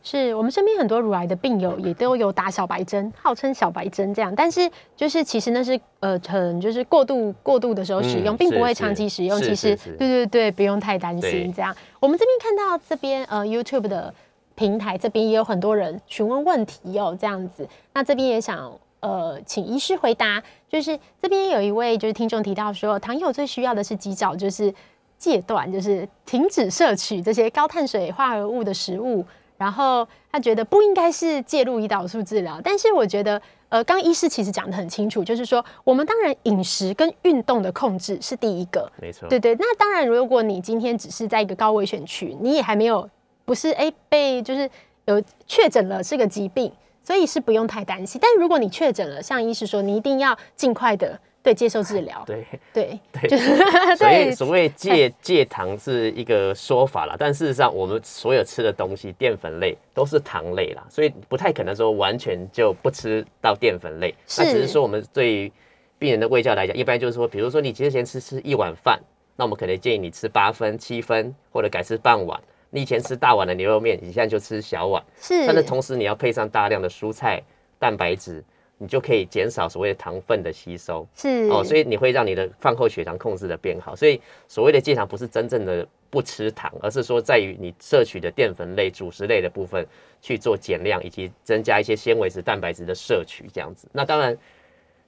[0.02, 9.38] 是我们身边很多乳癌的病友也都有打小白针，号称小白针这样，但是就是其实那是呃很就是过度过度的时候使用，并不会长期使用。
[9.42, 11.76] 其实对对对，不用太担心这样。
[12.00, 14.12] 我们这边看到这边呃 YouTube 的
[14.54, 18.72] 平台这边也有很多人询问问题哦，这样子，那这边也想。
[19.02, 20.42] 呃，请医师回答。
[20.68, 24.72] 就是这边有一位就是听众提到说，糖友最需要的是及早就是
[25.18, 29.22] 戒断，就是停止摄取这些高碳水化合物的食物，
[29.58, 39.54] 然后他觉得不应该是介入胰岛素治疗，但是我觉得，呃，刚医师其实讲的很清楚，就是说，我们当然饮食跟运动的控制是第一个，没错，对对。
[39.56, 43.08] 那当然，如果你今天只是在一个高危选区，你也还没有
[43.44, 44.68] 不是哎被就是
[45.04, 48.20] 有确诊了这个疾病，所以是不用太担心。
[48.22, 51.18] 但如果你确诊了，像医师说，你一定要尽快的。
[51.44, 52.22] 对，接受治疗。
[52.24, 64.14] 对对 对，所以所谓戒 戒糖是一个说法啦，但事实上我们所有吃的东西，淀粉类都是糖类啦，所以不太可能说完全就不吃到淀粉类。
[64.38, 65.52] 那只是说我们对于
[65.98, 69.00] 病人的胃教来讲，一般就是说，比如说你之前吃吃一碗饭，
[69.34, 72.40] 那我们可能建议你吃八分、七分，或者改吃半碗。
[72.72, 75.00] 你以前吃大碗的牛肉面，你现在就吃小碗。
[75.20, 77.40] 是，但是同时你要配上大量的蔬菜、
[77.78, 78.42] 蛋白质。
[78.78, 83.94] 你就可以减少所谓的糖分的吸收，是哦，所以你会让你的饭后血糖控制的变好。
[83.94, 89.86] 所以所谓的戒糖不是真正的不吃糖，而是说在于你摄取的淀粉类、主食类的部分
[90.20, 93.86] 去做减量，以及增加一些纤维质、蛋白质的摄取这样子。
[93.92, 94.36] 那当然，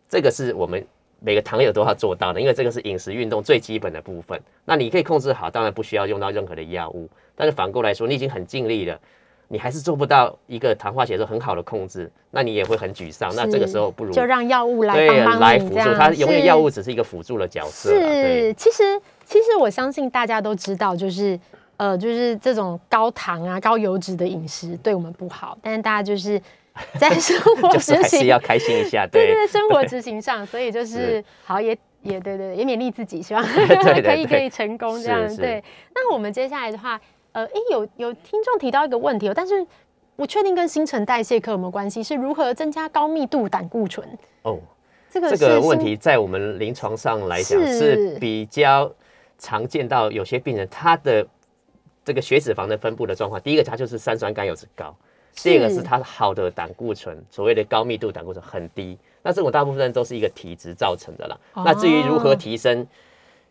[0.09, 0.87] 这个是我们
[1.25, 4.39] 每个糖友都要做到的，因为这个是饮食运动最基本的部分。
[4.67, 7.09] 那你可以控制好，当然不需要用到任何的药物。
[7.35, 8.99] 但是反过来说，你已经很尽力了。
[9.47, 13.31] 你还是做不到一个糖化血色很好的控制，那你也会很沮丧。
[13.37, 17.91] 那这个时候不如就让药物来帮帮来辅助，它永远药物只是一个辅助的角色。
[17.91, 18.83] 是，其实
[19.25, 21.39] 其实我相信大家都知道，就是
[21.77, 25.57] 呃，就是这种高糖啊、高油脂的饮食对我们不好。
[25.61, 26.41] 但是大家就是
[26.99, 33.43] 在生活 执行要开心一下，对对对，生活执行上，所以就是好也也对对，也勉励自己，希望
[34.03, 35.37] 可以可以成功这样。
[35.37, 35.63] 对，
[35.95, 37.01] 那我们接下来的话。
[37.35, 39.67] 呃，哎，有有听众提到一个问题哦，但是
[40.15, 44.09] 我确定跟新陈代谢科有没有关系，是如何增加高密度胆固醇？
[44.43, 44.61] 哦，
[45.11, 48.89] 这个这个问题在我们临床上来讲是比较
[49.37, 51.27] 常见到，有些病人他的
[52.05, 54.95] 这个血脂肪的分布的状况，第一个它就是三酸甘油脂高，
[55.35, 61.39] 第二个是它好的胆固醇，所谓的高密度胆固醇很低，那这种大部分都是一个体质造成的啦。
[61.55, 62.87] 那至于如何提升，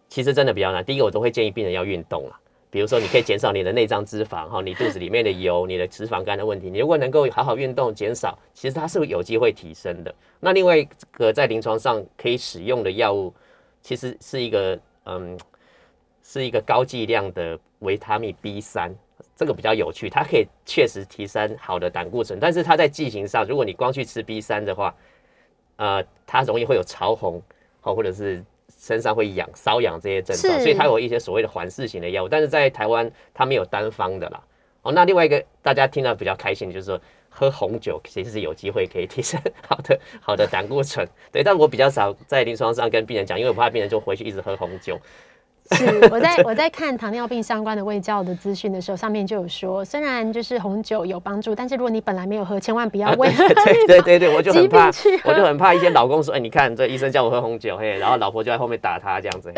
[0.08, 0.84] 其实真的比较难。
[0.84, 2.40] 第一个我都会建议病人要运动啦。
[2.70, 6.72] 比如说，你可以减少你的内脏脂肪，哈，你肚子里面的油，你的脂肪肝的问题。
[6.72, 10.16] 你如果能够好好运动，减少，其实它是有机会提升的。
[10.40, 13.32] 那另外一个在临床上可以使用的药物，
[13.84, 15.38] 其实是一个，嗯，
[16.24, 18.92] 是一个高剂量的维他命 B 三，
[19.44, 24.96] 这个比较有趣，它可以确实提升好的胆固醇，但是它在剂型上，如果你光去吃 B 三的话，
[25.76, 27.42] 呃，它容易会有潮红，
[27.82, 28.44] 好，或者是。
[28.76, 34.44] 身上会痒、瘙痒这些症状，所以它有一些所谓的缓释型的药物，但是在台湾它没有单方的啦。
[34.82, 41.08] 哦，那另外一个大家听到比较开心的，就是说喝红酒其实是有机会可以提升 好的好的胆固醇。
[41.32, 45.00] 对，但我比较少在临床上跟病人讲，因为我怕病人就回去一直喝红酒。
[45.72, 54.88] 是 我在我在看糖尿病相关的胃教的资讯的时候，上面就有说，虽然就是红酒有帮助，但是如果你本来没有喝，千万不要为了 对对对对，我就很怕，
[55.24, 59.54] 我就很怕一些老公说，哎，你看这医生叫我喝红酒，嘿，然后老婆就在后面打他这样子。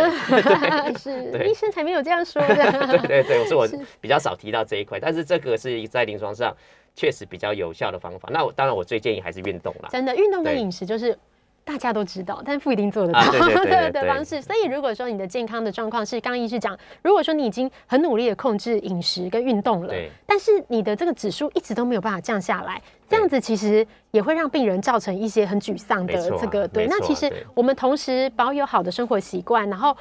[1.00, 2.56] 是，医生才没有这样说的。
[2.56, 6.56] 对对对，所以我比较少提到这一块，但是这个是在临床上
[6.96, 8.30] 确实比较有效的方法。
[8.32, 9.90] 那我当然我最建议还是运动啦。
[9.92, 11.18] 真的，运动跟饮食就是。
[11.66, 14.40] 大家都知道，但不一定做得到的方式。
[14.40, 19.94] 所以，如果说你的健康的状况是刚医师讲，如果说你已经很努力的控制饮食跟运动了，
[20.28, 26.68] 但是你的这个指数一直都没有办法降下来，这样子其实也会让病人造成一些很沮丧的这个。
[26.68, 29.98] 对，那其实我们同时保有好的生活习惯，然后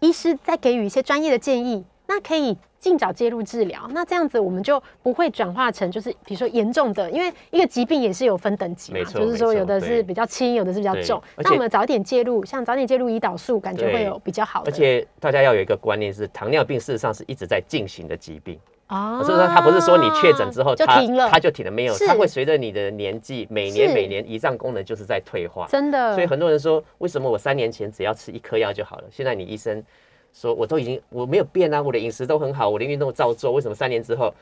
[0.00, 2.56] 医师再给予一些专业的建议，那可以。
[2.82, 11.22] 尽早介入治疗，那这样子我们就不会转化成就是比如说严重的，因为一个疾病也是有分等级嘛，就是说有的是比较轻，有的是比较重。
[11.36, 14.64] 那我们早点介入，像早点介入胰岛素，感觉会有比较好。
[14.66, 26.16] 而且大家要有一个观念是，糖尿病事实上是一直在进行的疾病啊，所以说它不是说你确诊之后就停了，它就停了，没有，它会随着你的年纪，每年每年胰脏功能就是在退化，真的。
[26.16, 29.04] 所以很多人说，为什么我三年前只要吃一颗药就好了？
[29.08, 29.80] 现在你医生。
[30.32, 34.32] 说我都已经我没有变啊，我的饮食都很好，我的运动照做，为什么三年之后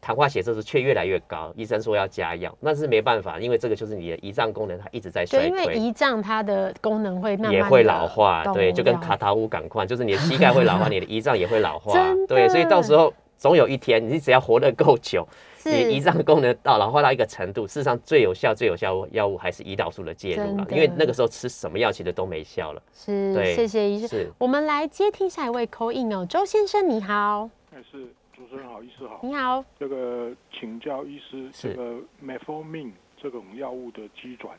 [0.00, 1.52] 糖化血色素却越来越高？
[1.56, 5.48] 医生说要加药，那是没办法，因为这个就是你的胰脏功能它一直在衰退。
[5.48, 11.92] 因为胰脏它的功能会慢慢也会老化，对，就跟卡塔乌感况，就是你的膝盖会老化， 你的胰脏也会老化，
[12.28, 15.26] 对，所以到时候总有一天，你只要活得够久。
[15.64, 22.82] 你胰脏功能到老化到一个程度，事实上最有效、最有效药物还是胰岛素的介入了，因为那个时候吃什么药其实都没效了。
[22.92, 24.26] 是，谢谢医生。
[24.38, 27.50] 我们来接听下一位 call in 哦，周先生你好。
[27.74, 29.20] 哎，是主持人好，医师好。
[29.22, 29.62] 你好。
[29.78, 34.56] 这个请教医师，这个 metformin 这种药物的基转，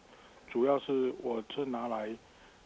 [0.51, 2.09] 主要是我是拿来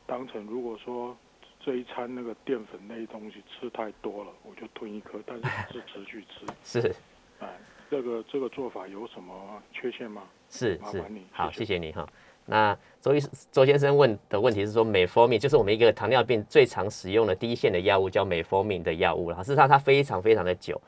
[0.06, 1.15] 当成，如果说
[1.63, 6.45] 这一餐那个淀粉类东西吃太多了，我就吞一颗，但是是持续吃。
[6.82, 6.95] 是。
[7.39, 7.47] 哎。
[7.91, 10.23] 这个这个做法有什么缺陷吗？
[10.49, 12.08] 是是麻烦你，好，谢谢谢你哈。
[12.43, 20.82] 那周医师周先生问的问题是说，美佛命就是我们一个糖尿病最常使用的第一线的药物，叫美佛命的药物，然后事实上它非常非常的久，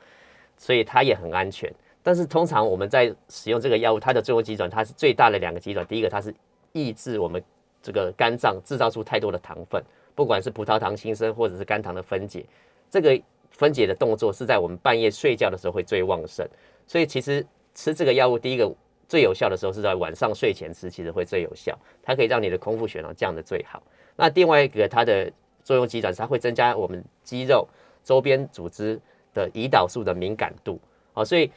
[0.58, 1.72] 所以它也很安全。
[2.02, 6.34] 但是通常我们在使用这个药物，它的作用机转它是最大的两个机转，第一个它是
[6.72, 7.44] 抑制我们
[7.84, 9.84] 这个肝脏制造出太多的糖分，
[10.16, 12.46] 不管是葡萄糖新生或者是肝糖的分解，
[12.90, 16.48] 这个分解的动作是在我们半夜睡觉的时候会最旺盛，
[16.88, 18.74] 所以其实吃这个药物，第一个
[19.08, 23.84] 最有效的时候是在晚上睡前吃，其实会最有效，它可以让你的空腹血糖降得最好。
[24.16, 25.32] 那另外一个它的
[25.64, 27.68] 作用机转是它会增加我们肌肉
[28.04, 29.00] 周边组织
[29.34, 30.80] 的胰岛素的敏感度，
[31.14, 31.52] 好，所以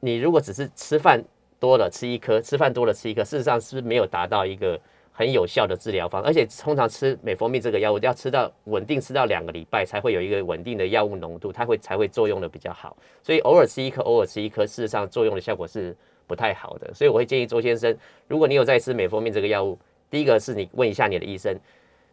[0.00, 1.22] 你如果只是吃饭
[1.60, 4.80] 多了吃一颗，吃饭多了吃一颗，事实上是没有达到一个
[5.16, 12.96] 很有效的治疗方，而且通常吃美蜂蜜这个药物要吃到稳定吃到两个礼拜才会有一个稳定的药物浓度，它会才会作用的比较好。
[13.22, 15.96] 所以偶尔吃一颗，偶尔吃一颗，事实上作用的效果是
[16.26, 16.92] 不太好的。
[16.92, 17.96] 所以我会建议周先生，
[18.26, 19.78] 如果你有在吃美蜂蜜这个药物，
[20.10, 21.56] 第一个是你问一下你的医生，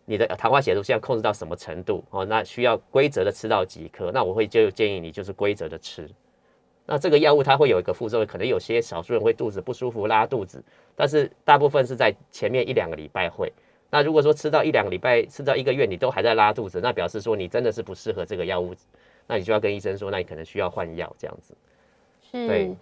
[0.06, 2.24] 你的糖化血素现在控制到什么程度哦？
[2.24, 4.12] 那需要规则的吃到几颗？
[4.12, 6.08] 那我会就建议你就是规则的吃。
[6.92, 10.62] 那这个药物它会有一个副作用，可能有些少数人会肚子不舒服、拉肚子，
[10.94, 13.50] 但是大部分是在前面一两个礼拜会。
[13.90, 18.76] 那如果说吃到一两个礼拜、吃到一个月你都还在拉肚子，那表示说你真的是不适合这个药物，
[19.26, 21.56] 那你就要跟医生说，那你可能需要换药这样子。
[22.30, 22.76] 是对。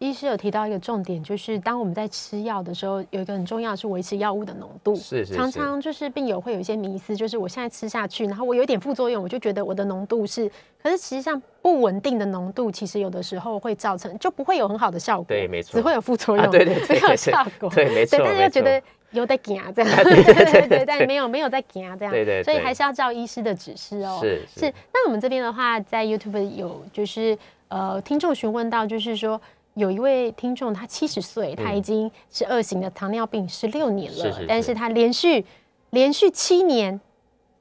[0.00, 4.96] 医师有提到一个重点，就是当我们在吃药的时候，有一个很重要是维持药物的浓度。
[4.96, 10.50] 是是是常常就是病友会有一些迷思，就是我现在吃下去，然后我有点副作用，我就觉得我的浓度是，
[10.82, 15.26] 可是实际上不稳定的浓度，其实有的时候会造成就不会有很好的效果。
[15.28, 17.68] 对没错只会有副作用，啊对对对 没有效果。
[17.68, 24.18] 对没错对，但是又觉得有在惊这样，对对对对，但没有没有在惊这样，对对对所以还是要照医师的指示哦。
[24.22, 27.36] 是是，那我们这边的话，在 YouTube 有就是
[27.68, 29.38] 呃，听众询问到，就是说
[29.80, 35.44] 有一位听众他七十岁，他已经是二型的糖尿病十六年了，是是是但是他连续
[35.90, 37.00] 连续七年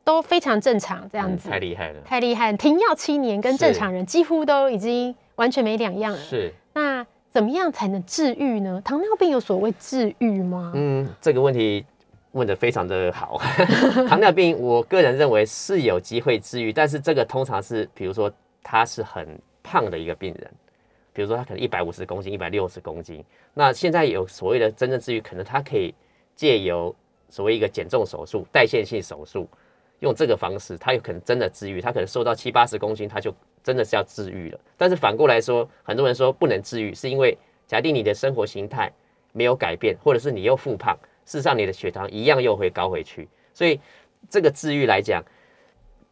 [0.03, 2.01] 都非常正常，这样嗯子、太厉害了。
[2.01, 6.17] 太厉害，停药七年跟正常人几乎都已经完全没两样了。
[6.19, 8.82] 是，那怎么样才能治愈呢？
[8.84, 10.73] 糖尿病有所谓治愈吗？
[10.75, 11.86] 嗯，这个问题
[12.32, 13.39] 问的非常的好。
[14.10, 18.29] 糖尿病，我个人认为是有机会治愈，但是这个通常是，比如说
[18.62, 20.51] 他是很胖的一个病人，
[21.19, 23.21] 比如说他可能一百五十公斤、一百六十公斤，
[23.53, 25.93] 那现在有所谓的真正治愈，可能他可以
[26.34, 26.95] 借由
[27.27, 29.45] 所谓一个减重手术、代谢性手术，
[29.99, 34.60] 用这个方式，他有可能真的治愈，他可能瘦到七八十公斤，他就真的是要治愈了。
[34.77, 38.89] 但是反过来说，很多人说不能治愈，是因为假定你的生活形态
[39.34, 43.27] 没有改变，或者是你又复胖，事实上你的血糖一样又会高回去。
[43.53, 43.77] 所以
[44.29, 45.21] 这个治愈来讲，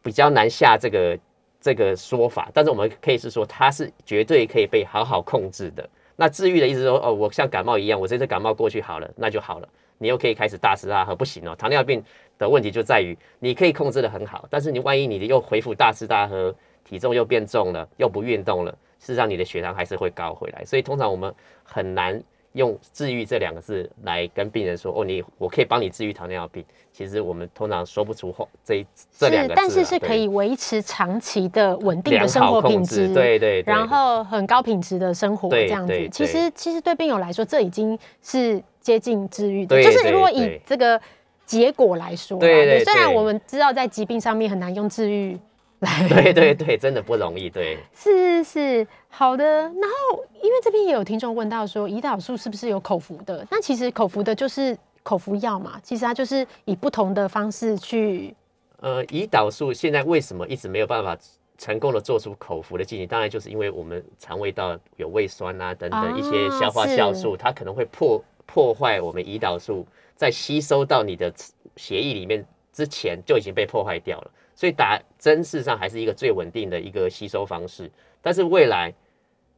[0.02, 1.18] 比较难下这个
[1.60, 2.50] 这个说法。
[2.52, 5.88] 但是我们可以是说，它是绝对可以被好好控制的。
[6.16, 9.68] 那治愈的意思说，哦，我像感冒一样，我这次感冒过去好了，那就好了。
[9.98, 11.54] 你又可以开始大吃大喝，不行哦。
[11.56, 12.02] 糖尿病
[12.38, 20.64] 的问题就在于，你可以控制的很好，但是你万一你又恢复大吃大喝，体重又变重了，又不运动了，事实上你的血糖还是会高回来。
[20.64, 26.64] 所以通常我们很难用治愈这两个字来跟病人说，哦，你我可以帮你治愈糖尿病。
[26.92, 36.08] 其实我们通常说不出话这一这两个字啊，但是是可以维持长期的稳定的生活品质，对对对，然后很高品质的生活这样子对。
[36.08, 39.76] 其实其实对病友来说，这已经是接近治愈的。
[39.76, 41.00] 对就是如果以这个
[41.44, 45.38] 结果来说啦，对对虽然我们知道在疾病上面很难用治愈
[45.80, 47.78] 来， 对对对，真的不容易，对。
[47.94, 49.44] 是是是好的。
[49.44, 53.46] 然后因为这边也有听众问到说，胰岛素是不是有口服的？
[53.50, 58.34] 那其实口服的就是口服药嘛，其实它就是以不同的方式去。
[58.80, 61.16] 呃，胰岛素现在为什么一直没有办法
[61.56, 63.06] 成功的做出口服的剂型？
[63.06, 71.32] 当然就是因为我们肠胃道有胃酸啊等等一些啊消化酵素，它可能会破破坏我们胰岛素在吸收到你的
[71.76, 74.30] 血液里面之前就已经被破坏掉了。
[74.58, 77.88] 所以打针事实上还是一个最稳定的一个吸收方式，
[78.20, 78.92] 但是未来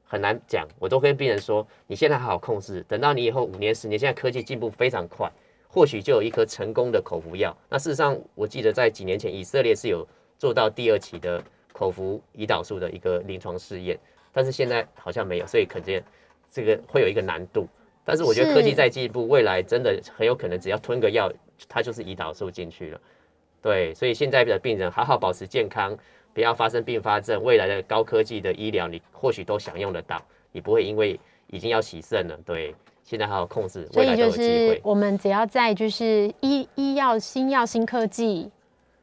[0.04, 0.68] 很难讲。
[0.78, 5.32] 我都跟病人说，你现在好好控制，等到你以后五年十年，现在科技进步非常快，
[5.68, 7.56] 或许就有一颗成功的口服药。
[7.70, 13.98] 那事实上，我记得在几年前，以色列是有做到第二期的口服胰岛素的一个临床试验，
[14.34, 16.04] 但是现在好像没有，所以可见
[16.50, 17.66] 这个会有一个难度。
[18.04, 21.32] 但是我觉得科技是在进步，未来真的很有可能只要吞个药，
[21.70, 23.00] 它就是胰岛素进去了。
[23.62, 25.96] 对，所以现在的病人好好保持健康，
[26.32, 30.20] 不要发生并发症，未来的高科技的医疗你或许都享用得到，
[30.52, 34.74] 你不会因为已经要洗肾了，对，现在好好控制，未来有机会。
[34.74, 38.50] 是我们只要在就是医医药、新药、新科技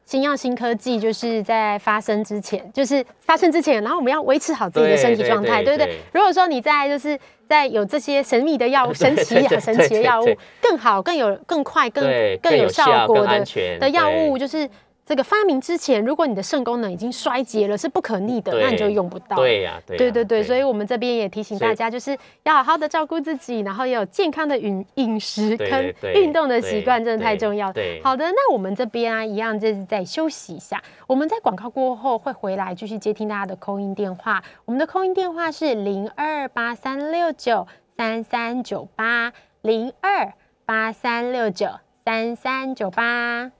[0.08, 5.98] 新药新科技，就是在发生之前，就是发生之前，然后我们要维持好自己的身体状态，对不对？
[6.14, 10.24] 如果说你在就是在有这些神秘的药物、神奇 神奇的药物，
[10.62, 12.02] 更好、更有、更快、更
[12.42, 13.44] 更有效果的
[13.78, 14.66] 的药物，就是。
[15.08, 19.36] 这个发明之前，如果你的肾功能已经衰竭了，是不可逆的，那你就用不到。
[19.36, 27.72] 对呀，对对对，所以我们这边也提醒大家，就是要好好的照顾自己，然后也有健康的饮饮食跟运动的习惯，真的太重要。
[27.72, 30.78] 对，好的，那我们这边啊，一样就是再休息一下。
[31.06, 34.44] 我们在广告过后会回来继续接听大家的扣音电话。
[34.66, 39.32] 我们的扣音电话是零二八三六九三三九八
[39.62, 40.34] 零二
[40.66, 41.66] 八三六九
[42.04, 43.50] 三三九八。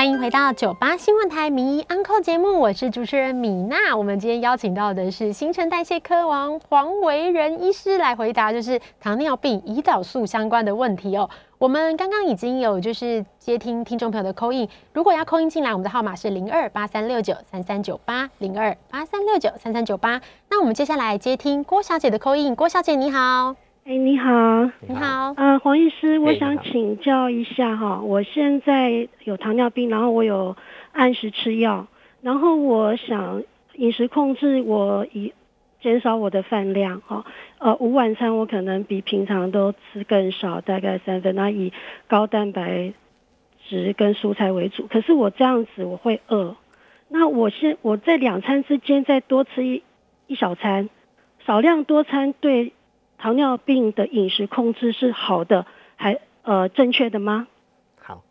[0.00, 3.94] 欢迎回到九八新闻台名医 Uncle 节目，我是主持人米娜。
[3.94, 11.28] 我们今天邀请到的是新陈代谢科王黄维仁医师来回答，就是糖尿病胰岛素相关的问题哦。
[11.58, 20.22] 我们刚刚已经有就是接听听众朋友的扣印，如果要扣印进来，我们的号码是零二八三六九三三九八零二八三六九三三九八。
[20.48, 23.54] 那我们接下来接听郭小姐的扣印，郭小姐你好。
[23.84, 30.54] 哎，你好，你好，呃，黄医师，我想请教一下哈，我现在有糖尿病，然后我有
[30.92, 31.86] 按时吃药，
[32.20, 33.42] 然后我想
[33.76, 35.32] 饮食控制，我以
[35.80, 37.24] 减少我的饭量哈，
[37.58, 41.72] 呃，午晚餐我可能比平常都吃更少，大概三分，那以
[42.06, 42.92] 高蛋白
[43.66, 46.54] 质跟蔬菜为主，可是我这样子我会饿，
[47.08, 49.82] 那我现我在两餐之间再多吃一
[50.26, 50.90] 一小餐，
[51.46, 52.74] 少量多餐对。
[53.20, 57.46] 糖尿病的饮食控制是好的，还呃正确的吗？
[58.00, 58.22] 好，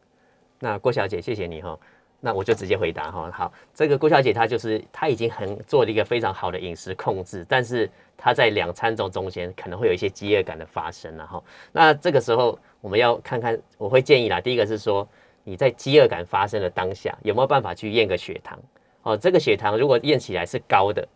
[0.59, 1.77] 那郭小姐，谢谢你哈。
[2.21, 3.29] 那我就直接回答哈。
[3.31, 7.87] 好，这个郭小姐她就是她已经很做了一个非常好的饮食控制，但是
[8.17, 14.41] 她在两餐中中间可能会有一些饥饿感的发生，然后那这个时候我们要看看，我会建议啦。
[14.41, 15.07] 第一个是说
[15.43, 18.57] 你在饥饿感发生的当下有没有办法去验个血糖
[19.03, 19.15] 哦？
[19.15, 21.07] 这个血糖如果验起来是高的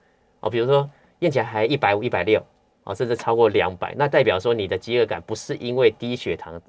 [0.42, 0.88] 哦，比如说
[1.20, 2.40] 验起来还一百五、一百六。
[2.84, 6.62] 啊，甚至超过两百，那代表说你的饥饿感不是因为低血糖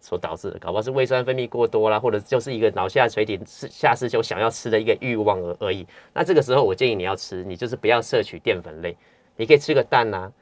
[0.00, 5.86] 所导致的，搞不好是胃酸分泌过多啦，或者就是一个脑下垂体是下视丘想要吃的一个欲望而而已。
[6.14, 8.96] 那这个时候我建议你要吃，你就是不要摄取淀粉类，
[9.36, 10.32] 你可以吃个蛋呐，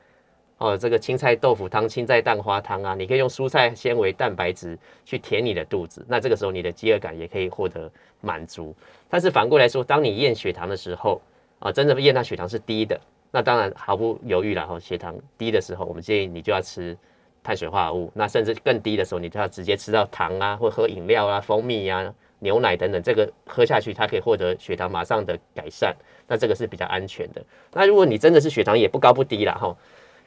[0.59, 6.05] 哦，这个青菜豆腐汤、青菜蛋花汤啊，你可以用蔬菜纤维、蛋白质去填你的肚子。
[6.07, 8.74] 那这个时候你的饥饿感也可以获得满足。
[9.09, 11.20] 但是反过来说，当你验血糖的时候，
[11.59, 13.01] 啊，真的验到血糖是低的。
[13.31, 16.97] 那当然毫不犹豫了哈，血糖低的时候，我们建议你就要吃
[17.43, 18.11] 碳水化合物。
[18.14, 25.95] 那甚至更低的时候，你就要直接吃到糖啊，或喝饮料啊、蜂蜜啊、牛奶等等，这个喝下去它可以获得血糖马上的改善。
[26.27, 27.45] 那这个是比较安全的。
[27.72, 29.77] 那如果你真的是血糖也不高不低了哈，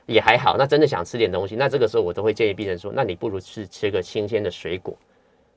[0.05, 4.95] 也还好，那真的想吃点东西，那这个时候我都会建议病人说，那你不如去吃个新鲜的水果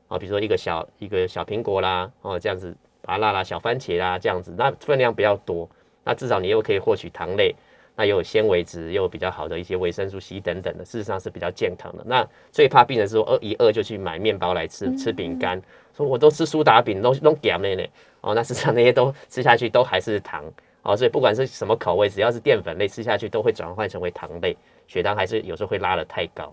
[0.09, 5.69] 啊，比如说一个小一个小苹果啦，哦这样子，芭乐啦、小番茄啦这样子，那分量比较多。
[6.05, 7.55] 那至少你又可以获取糖类，
[7.95, 12.03] 那又有纤维质，又有比较好的一些维生素 C 等等的，事实上是比较健康的。
[12.07, 15.61] 那最怕病人说饿一饿就去买面包来吃，吃饼干，
[15.95, 17.87] 说我都吃苏打饼，都都咸了呢。
[18.23, 20.45] 哦，那事实上那些都吃下去都还是糖
[20.83, 26.53] 哦，所以不管是什么口味，只要是淀粉类吃下去都会转换成为糖类，血糖还是有时候会拉得太高，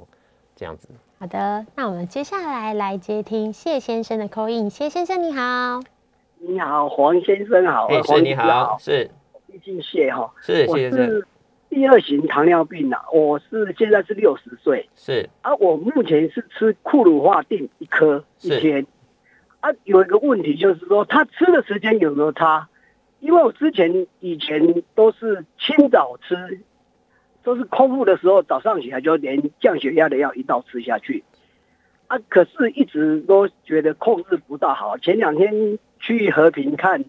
[0.56, 0.90] 这样子。
[1.20, 4.70] 好的，那我们接下来来接听谢先生的口音。
[4.70, 5.80] 谢先生你好，
[6.40, 9.10] 你好，黄先生好，是你好，是。
[9.64, 11.26] 谢谢哈，是，我是
[11.70, 18.86] 第二型糖尿病啊，我是现在是六十岁，是啊，我目前是吃库鲁化定一颗一天，
[19.60, 22.68] 啊，有一个问题就是说，他吃的时间有没有差？
[23.20, 26.62] 因为我之前以前都是清早吃，
[27.44, 31.24] 都是空腹的时候，早上起来就连降血压的药一道吃下去，
[32.08, 34.98] 啊，可是一直都觉得控制不到好。
[34.98, 37.04] 前两天去和平看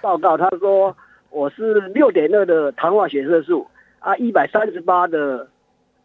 [0.00, 0.96] 报告，他说。
[1.32, 3.66] 我是六点二的糖化血色素
[4.00, 5.48] 啊，一百三十八的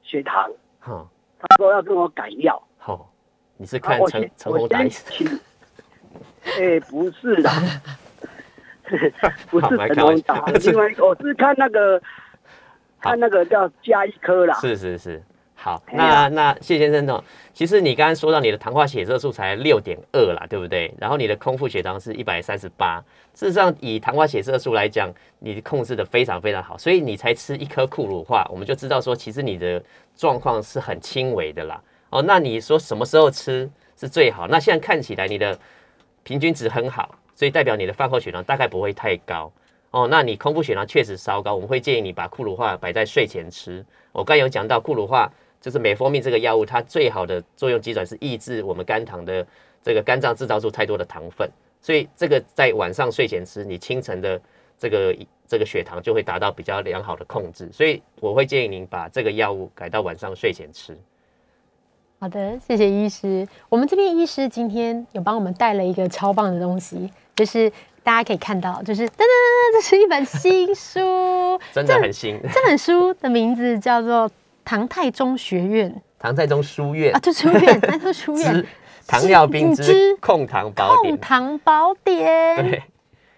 [0.01, 0.49] 血糖。
[0.79, 2.61] 好，他说要跟我改药。
[2.77, 3.11] 好，
[3.57, 4.79] 你是看陈陈红达？
[4.79, 7.49] 哎，不是的，
[9.49, 12.01] 不是陈红达，另外我是看那个
[13.01, 14.55] 看那个叫加一颗啦。
[14.55, 15.21] 是是是。
[15.59, 17.21] 好，那那谢先生呢？
[17.51, 20.93] 其实你刚刚说到你的糖化血色素才六点二啦，对不对？
[20.99, 23.03] 然后你的空腹血糖是一百三十八。
[23.33, 29.83] 事实上，以糖化血色素来讲，你控制的非常非常好，所以你才吃一颗库鲁化，我们就知道说，其实你的
[30.15, 31.81] 状况是很轻微的啦。
[32.11, 33.67] 哦，那你说什么时候吃
[33.99, 34.47] 是最好？
[34.47, 35.57] 那现在看起来你的
[36.23, 39.51] 平均值很好，所以代表你的饭后血糖大概不会太高。
[39.89, 43.83] 哦，那你空腹血糖确实稍高，我们会建议你把库鲁化摆在睡前吃。
[44.11, 45.29] 我刚有讲到库鲁化。
[45.59, 49.45] 就是美蜂蜜这个药物，它最好的作用机转是抑制我们肝糖的
[49.81, 51.49] 这个肝脏制造出太多的糖分，
[51.81, 54.39] 所以这个在晚上睡前吃，你清晨的
[54.77, 55.15] 这个
[55.47, 57.69] 这个血糖就会达到比较良好的控制。
[57.71, 60.97] 所以我会建议您把这个药物改到晚上睡前吃。
[62.19, 63.47] 好的，谢谢医师。
[63.69, 67.69] 我们这边医师今天有帮我们带了一个超棒的东西，就是
[68.03, 70.99] 大家可以看到，就是噔噔，这是一本新书，
[71.71, 72.39] 真的很新。
[72.51, 74.27] 这本书的名字叫做
[74.67, 75.89] 《唐太宗学院》，
[76.19, 78.65] 唐太宗书院啊，就书院， 那就书院。
[79.07, 82.25] 糖尿病之控糖宝典，控糖宝典。
[82.57, 82.83] 对，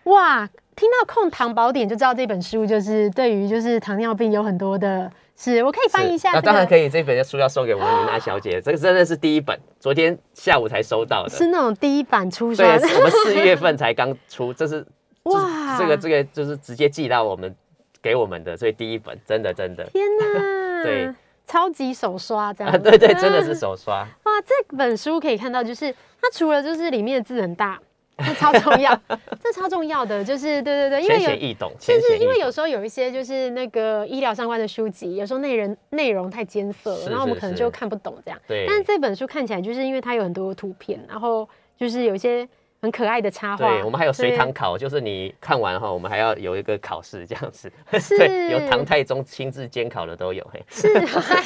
[0.05, 5.11] 哇，听到控糖宝典就知道这本书就是对于就是糖尿病有很多的。
[5.37, 6.89] 是我可以翻一下，那当然可以。
[6.89, 12.65] 这本书要送给我们林娜小姐，这个真的是第一本，昨天下午才收到的，是那种第一版出刷。
[12.77, 14.85] 对，我们四月份才刚出，这是
[15.23, 17.55] 哇，这个这个就是直接寄到我们
[18.01, 19.83] 给我们的，所以第一本真的真的。
[19.85, 20.83] 天哪！
[20.83, 21.13] 对，
[21.45, 22.81] 超级手刷这样。
[22.81, 24.07] 对对，真的是手刷。
[24.23, 25.91] 哇，这本书可以看到，就是
[26.21, 27.79] 它除了就是里面的字很大。
[28.21, 28.93] 这超重要，
[29.41, 38.37] 这超重要的就是对对对，因为有易懂，就是因为有时候有一些就是那个医疗相关的书籍，有时候内容内容太艰涩了，然后我们可能就看不懂这样。
[38.45, 38.65] 对。
[38.67, 41.47] 但是这本书看起来就是因为它有很多图片，然后
[41.77, 42.45] 就是有一些
[42.81, 43.67] 很可爱的插画。
[43.67, 47.71] 对，我们还有随堂考，就是你看完哈，我们还要有一个考试这样子。
[47.99, 48.49] 是。
[48.49, 50.45] 有唐太宗亲自监考的都有。
[50.53, 50.63] 嘿。
[50.69, 50.93] 是。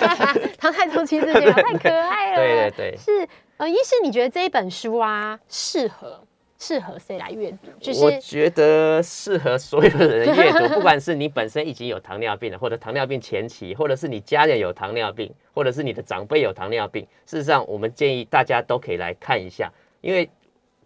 [0.57, 2.37] 唐太宗亲自监考， 太可爱了。
[2.37, 2.97] 对对对。
[2.97, 3.27] 是
[3.57, 6.19] 呃，医师，你觉得这一本书啊适合？
[6.59, 7.69] 适合谁来阅读？
[7.77, 17.05] 就是我觉得适合所有的人阅读，不管是你本身已经有糖尿病了，或者糖尿病前期，或者是你家人有糖尿病，或者是你的长辈有糖尿病。
[17.25, 19.69] 事实上，我们建议大家都可以来看一下，
[19.99, 20.29] 因为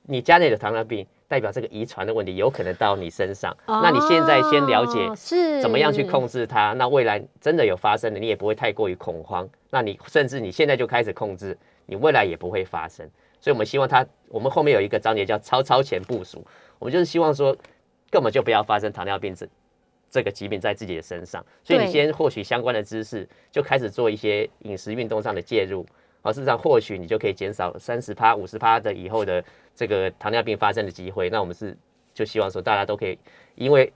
[0.08, 3.56] 你家里的糖尿病代表这个遗传的问题有可能到你身上。
[3.68, 9.48] 那你现在先了解是怎么样去控制它，那未来真的有发生了，你也不会太过于恐慌。
[9.70, 11.56] 那你甚至你现在就开始控制，
[11.86, 13.08] 你未来也不会发生。
[13.40, 16.44] 所以，我们希望它，我们后面有一个章节叫“超超前部署”，
[16.80, 17.56] 我们就是希望说，
[18.10, 19.48] 根本就不要发生糖尿病这
[20.10, 21.46] 这个疾病在自己的身上。
[21.64, 25.86] 所以，你先获取相关的知识，就开始做一些饮食、运动上的介入，
[26.28, 29.44] 而事实上，或许你就可以减少三十趴、五十趴的以后的
[29.76, 31.30] 这个糖尿病发生的机会。
[31.30, 31.76] 那我们是
[32.14, 33.18] 就希望说，大家都可以
[33.56, 33.92] 因为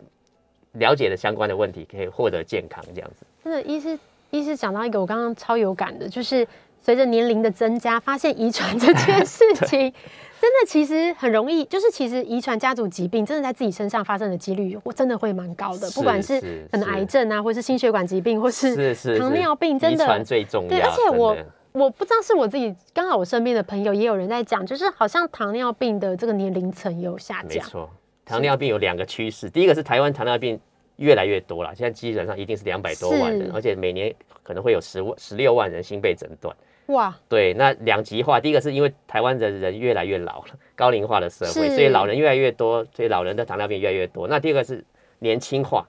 [0.73, 3.25] 了解了相关的问题，可以获得健康这样子。
[3.43, 6.47] 真的，医师医师讲到一个我刚刚超有感的，就是。
[6.83, 9.93] 随着年龄的增加，发现遗传这件 事情，
[10.41, 11.63] 真的其实很容易。
[11.65, 15.87] 就是其实遗传家族疾病，真的在自己身上发生的几率，我真的会蛮高的。
[15.91, 20.69] 不管是可能癌症啊，或是心血管疾病，或是糖尿病，真的遗传最重要。
[20.69, 21.37] 对，而且我
[21.73, 27.47] 我不知道是我自己，刚好我身边的朋友也有人在讲，就是好像糖尿病的这个年龄层有下降。
[27.47, 27.89] 没错，
[28.25, 30.59] 糖尿病有两个趋势，第一个是台湾糖尿病
[30.97, 34.13] 越来越多了，现在基本上一定是两百多万人，而且每年
[34.43, 36.55] 可能会有十万、十六万人新被诊断。
[36.87, 44.27] 哇，对，那两极化，第一个是因为台湾的人越来越老了，高龄化的社会，所以老人越来越多，所以老人的糖尿病越来越多。
[44.27, 44.83] 那第二个是
[45.19, 45.87] 年轻化，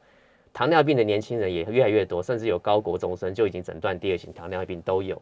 [0.53, 5.21] 糖尿病的年轻人也越来越多，甚至有高国中生就已经诊断第二型糖尿病都有。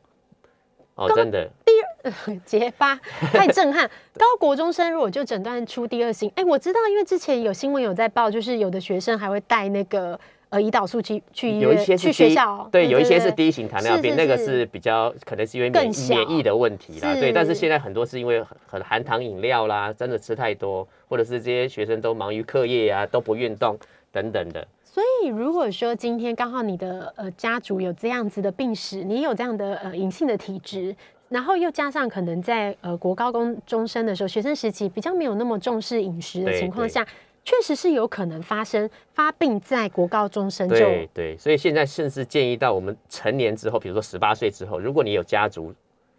[1.01, 1.73] 哦，真的，第
[2.03, 2.95] 二 结巴
[3.33, 10.19] 太震撼， 高国中生如果就诊断出第二型，哎，我知道，因为之前有新闻有在报，就是有的学生还会带那个。
[10.51, 17.31] 呃，胰岛素去去有一些去学校，对，有一些是第一型糖尿病，那个是比较可能是因为免免疫的问题啦，对。
[17.31, 23.79] 但是现在很多是因为很含糖饮料啦，真的吃太多，或者是这些学生都忙于课业啊，都不运动
[24.11, 24.67] 等等的。
[24.93, 30.97] 所以如果说今天刚好你的呃家族有这样子的病史，你有这样的呃隐性的体质，
[31.29, 37.07] 然后又加上可能在呃国高中中生的时候，学生时期比较没有那么重视饮食的情况下。
[37.43, 45.73] 确实是有可能发生发病在国高中生，对对，所以现在甚至建议到我们成年之后，比如说十八岁之后，如果你有家族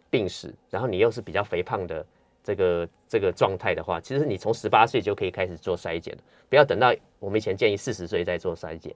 [0.09, 2.03] 病史，然后你又是比较肥胖的
[2.43, 8.93] 这个这个状态的话，其实你从十八岁就可以开始做筛检了，不要等到我们以前建议四十岁再做筛检，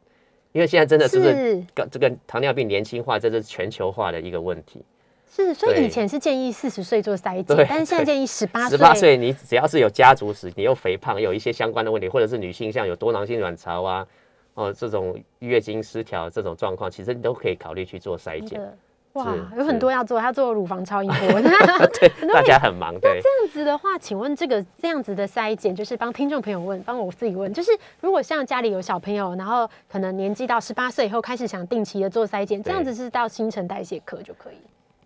[0.52, 4.84] 因为现在真的就是这个糖尿病年轻化，这是全球化的一个问题。
[5.28, 8.78] 是，所以以前是建议四十岁做筛检，但是现在建议十八岁。
[8.78, 14.08] 十八岁，你只要是有家族史，你又肥胖，有一些相关的问题，或者是女性像有多囊性卵巢啊，
[14.54, 18.62] 哦，这种月经失调这种状况，其实你都可以考虑去做筛检。
[19.16, 21.42] 哇，有很多要做，要做乳房超音波。
[22.00, 22.94] 对， 大家很忙。
[23.00, 34.58] 对，这样子的话，请问这个这样子的筛检，就是帮听众朋友问，帮我自己问，就是如果像家里有小朋友，然后可能年纪到十八岁以后开始想定期的做筛检，这样子是到新陈代谢科就可以。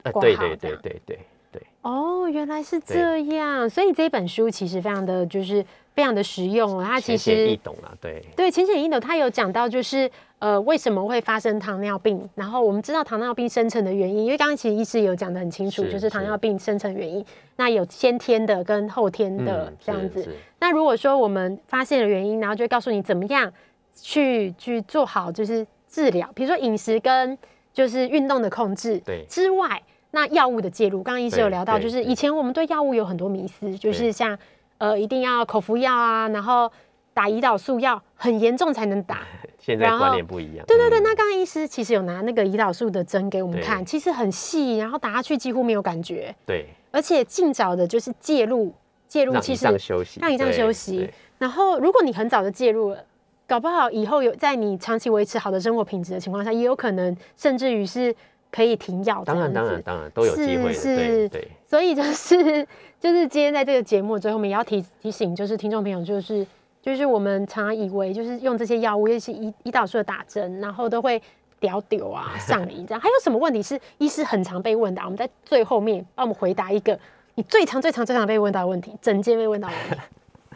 [0.03, 1.19] 呃，对对对对对，
[1.51, 1.61] 对。
[1.81, 8.21] 哦，原来是这样，所以这本书其实非常的就是非常的实用哦，它其实易懂啊，对。
[8.35, 17.25] 对，浅显易懂，它有讲到就是呃为什么会发生糖尿病，然后我们知道糖尿病生成的原因，因为刚刚其实医师有讲的很清楚，就是糖尿病生成原因，
[17.55, 20.27] 那有先天的跟后天的这样子。
[20.59, 23.51] 那如果说我们发现了原因，然后就会告诉你怎么样
[23.95, 27.37] 去去做好就是治疗，比如说饮食跟
[27.73, 29.81] 就是运动的控制之外。
[30.11, 34.35] 那药物的介入，刚刚医师有聊到，就是以前我们对药物有很多迷思，就是像
[34.79, 36.71] 呃一定要口服药啊，然后
[37.13, 39.19] 打胰岛素药很严重才能打。
[39.59, 40.65] 现在观念不一样。
[40.65, 46.33] 对对对，那刚刚医师其实有拿那个胰岛素的针给我们看，其实很细，然后打下去几乎没有感觉。
[46.45, 46.65] 对。
[46.91, 48.73] 而且尽早的就是介入，
[49.07, 51.07] 介入其实让休息，让你这样休息。
[51.37, 53.05] 然后如果你很早的介入了，
[53.45, 58.15] 搞不好以后有在你长期维持好的生活品质的情况下，也有可能甚至于是。
[58.51, 61.47] 可以停药，当然当然当然都有机会，对对。
[61.67, 62.65] 所以就是
[62.99, 66.45] 就是今天在这个节目最后，我们也要提提醒，就是听众朋友，就是
[66.81, 71.21] 就是我们常常以为就是用这些药物，尤其胰胰岛素的打针，然后都会
[71.59, 72.99] 屌屌啊上瘾这样。
[72.99, 75.01] 还有什么问题是医师很常被问的？
[75.03, 76.99] 我们在最后面帮我们回答一个
[77.35, 80.05] 你最常最常最常被问到的问题，整间被问到的问题。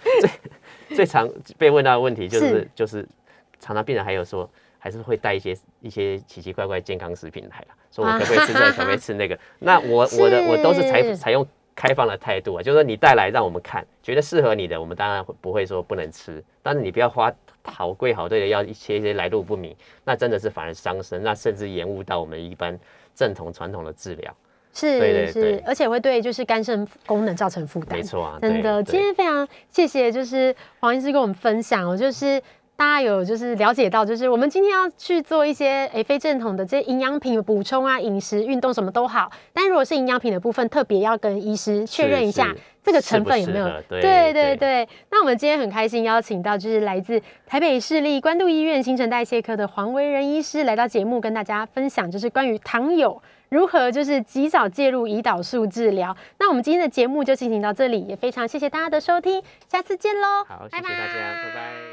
[0.89, 3.07] 最最常被问到的问题就是就是
[3.59, 4.49] 常常病人还有说。
[4.83, 9.39] 还是会带一些一些奇奇怪怪健康食品来了，说我可不可以吃这个，可不可以吃那个？
[9.59, 17.31] 那我我的我都是采采用开放的态度啊，就是说你带来让我们看，觉得适合你的，我们当然不会说不能吃，但是你不要花
[17.63, 19.73] 好贵好贵的药，一些一些来路不明，
[20.03, 22.77] 那真的是反而伤身，那甚至延误到我们一般
[23.15, 24.35] 正统传统的治疗。
[24.73, 27.97] 是是，而且会对就是肝肾功能造成负担。
[27.97, 28.83] 没错啊，真的。
[28.83, 32.41] 今天非常谢谢，就是黄医师跟我们分享哦，就是。
[32.75, 39.31] 大家有就是了解到，就是我们今天要去做一些诶非正统的这些营养品补充啊，饮食、运动什么都好。
[39.53, 42.53] 但如果是营养品的部分，特别要跟医师确认一下
[42.83, 43.69] 这个成分有没有。
[43.87, 44.87] 对对对。
[45.11, 56.17] 那我们今天很开心邀请到就是来自台北市立关渡医院新陈代谢科的黄维仁医师来到节目，跟大家分享就是关于糖友如何就是及早介入胰岛素治疗。
[56.39, 60.43] 那我们今天的节目就进行到这里，也非常谢谢大家的收听，下次见喽！
[60.47, 61.92] 好，谢谢大家，拜拜。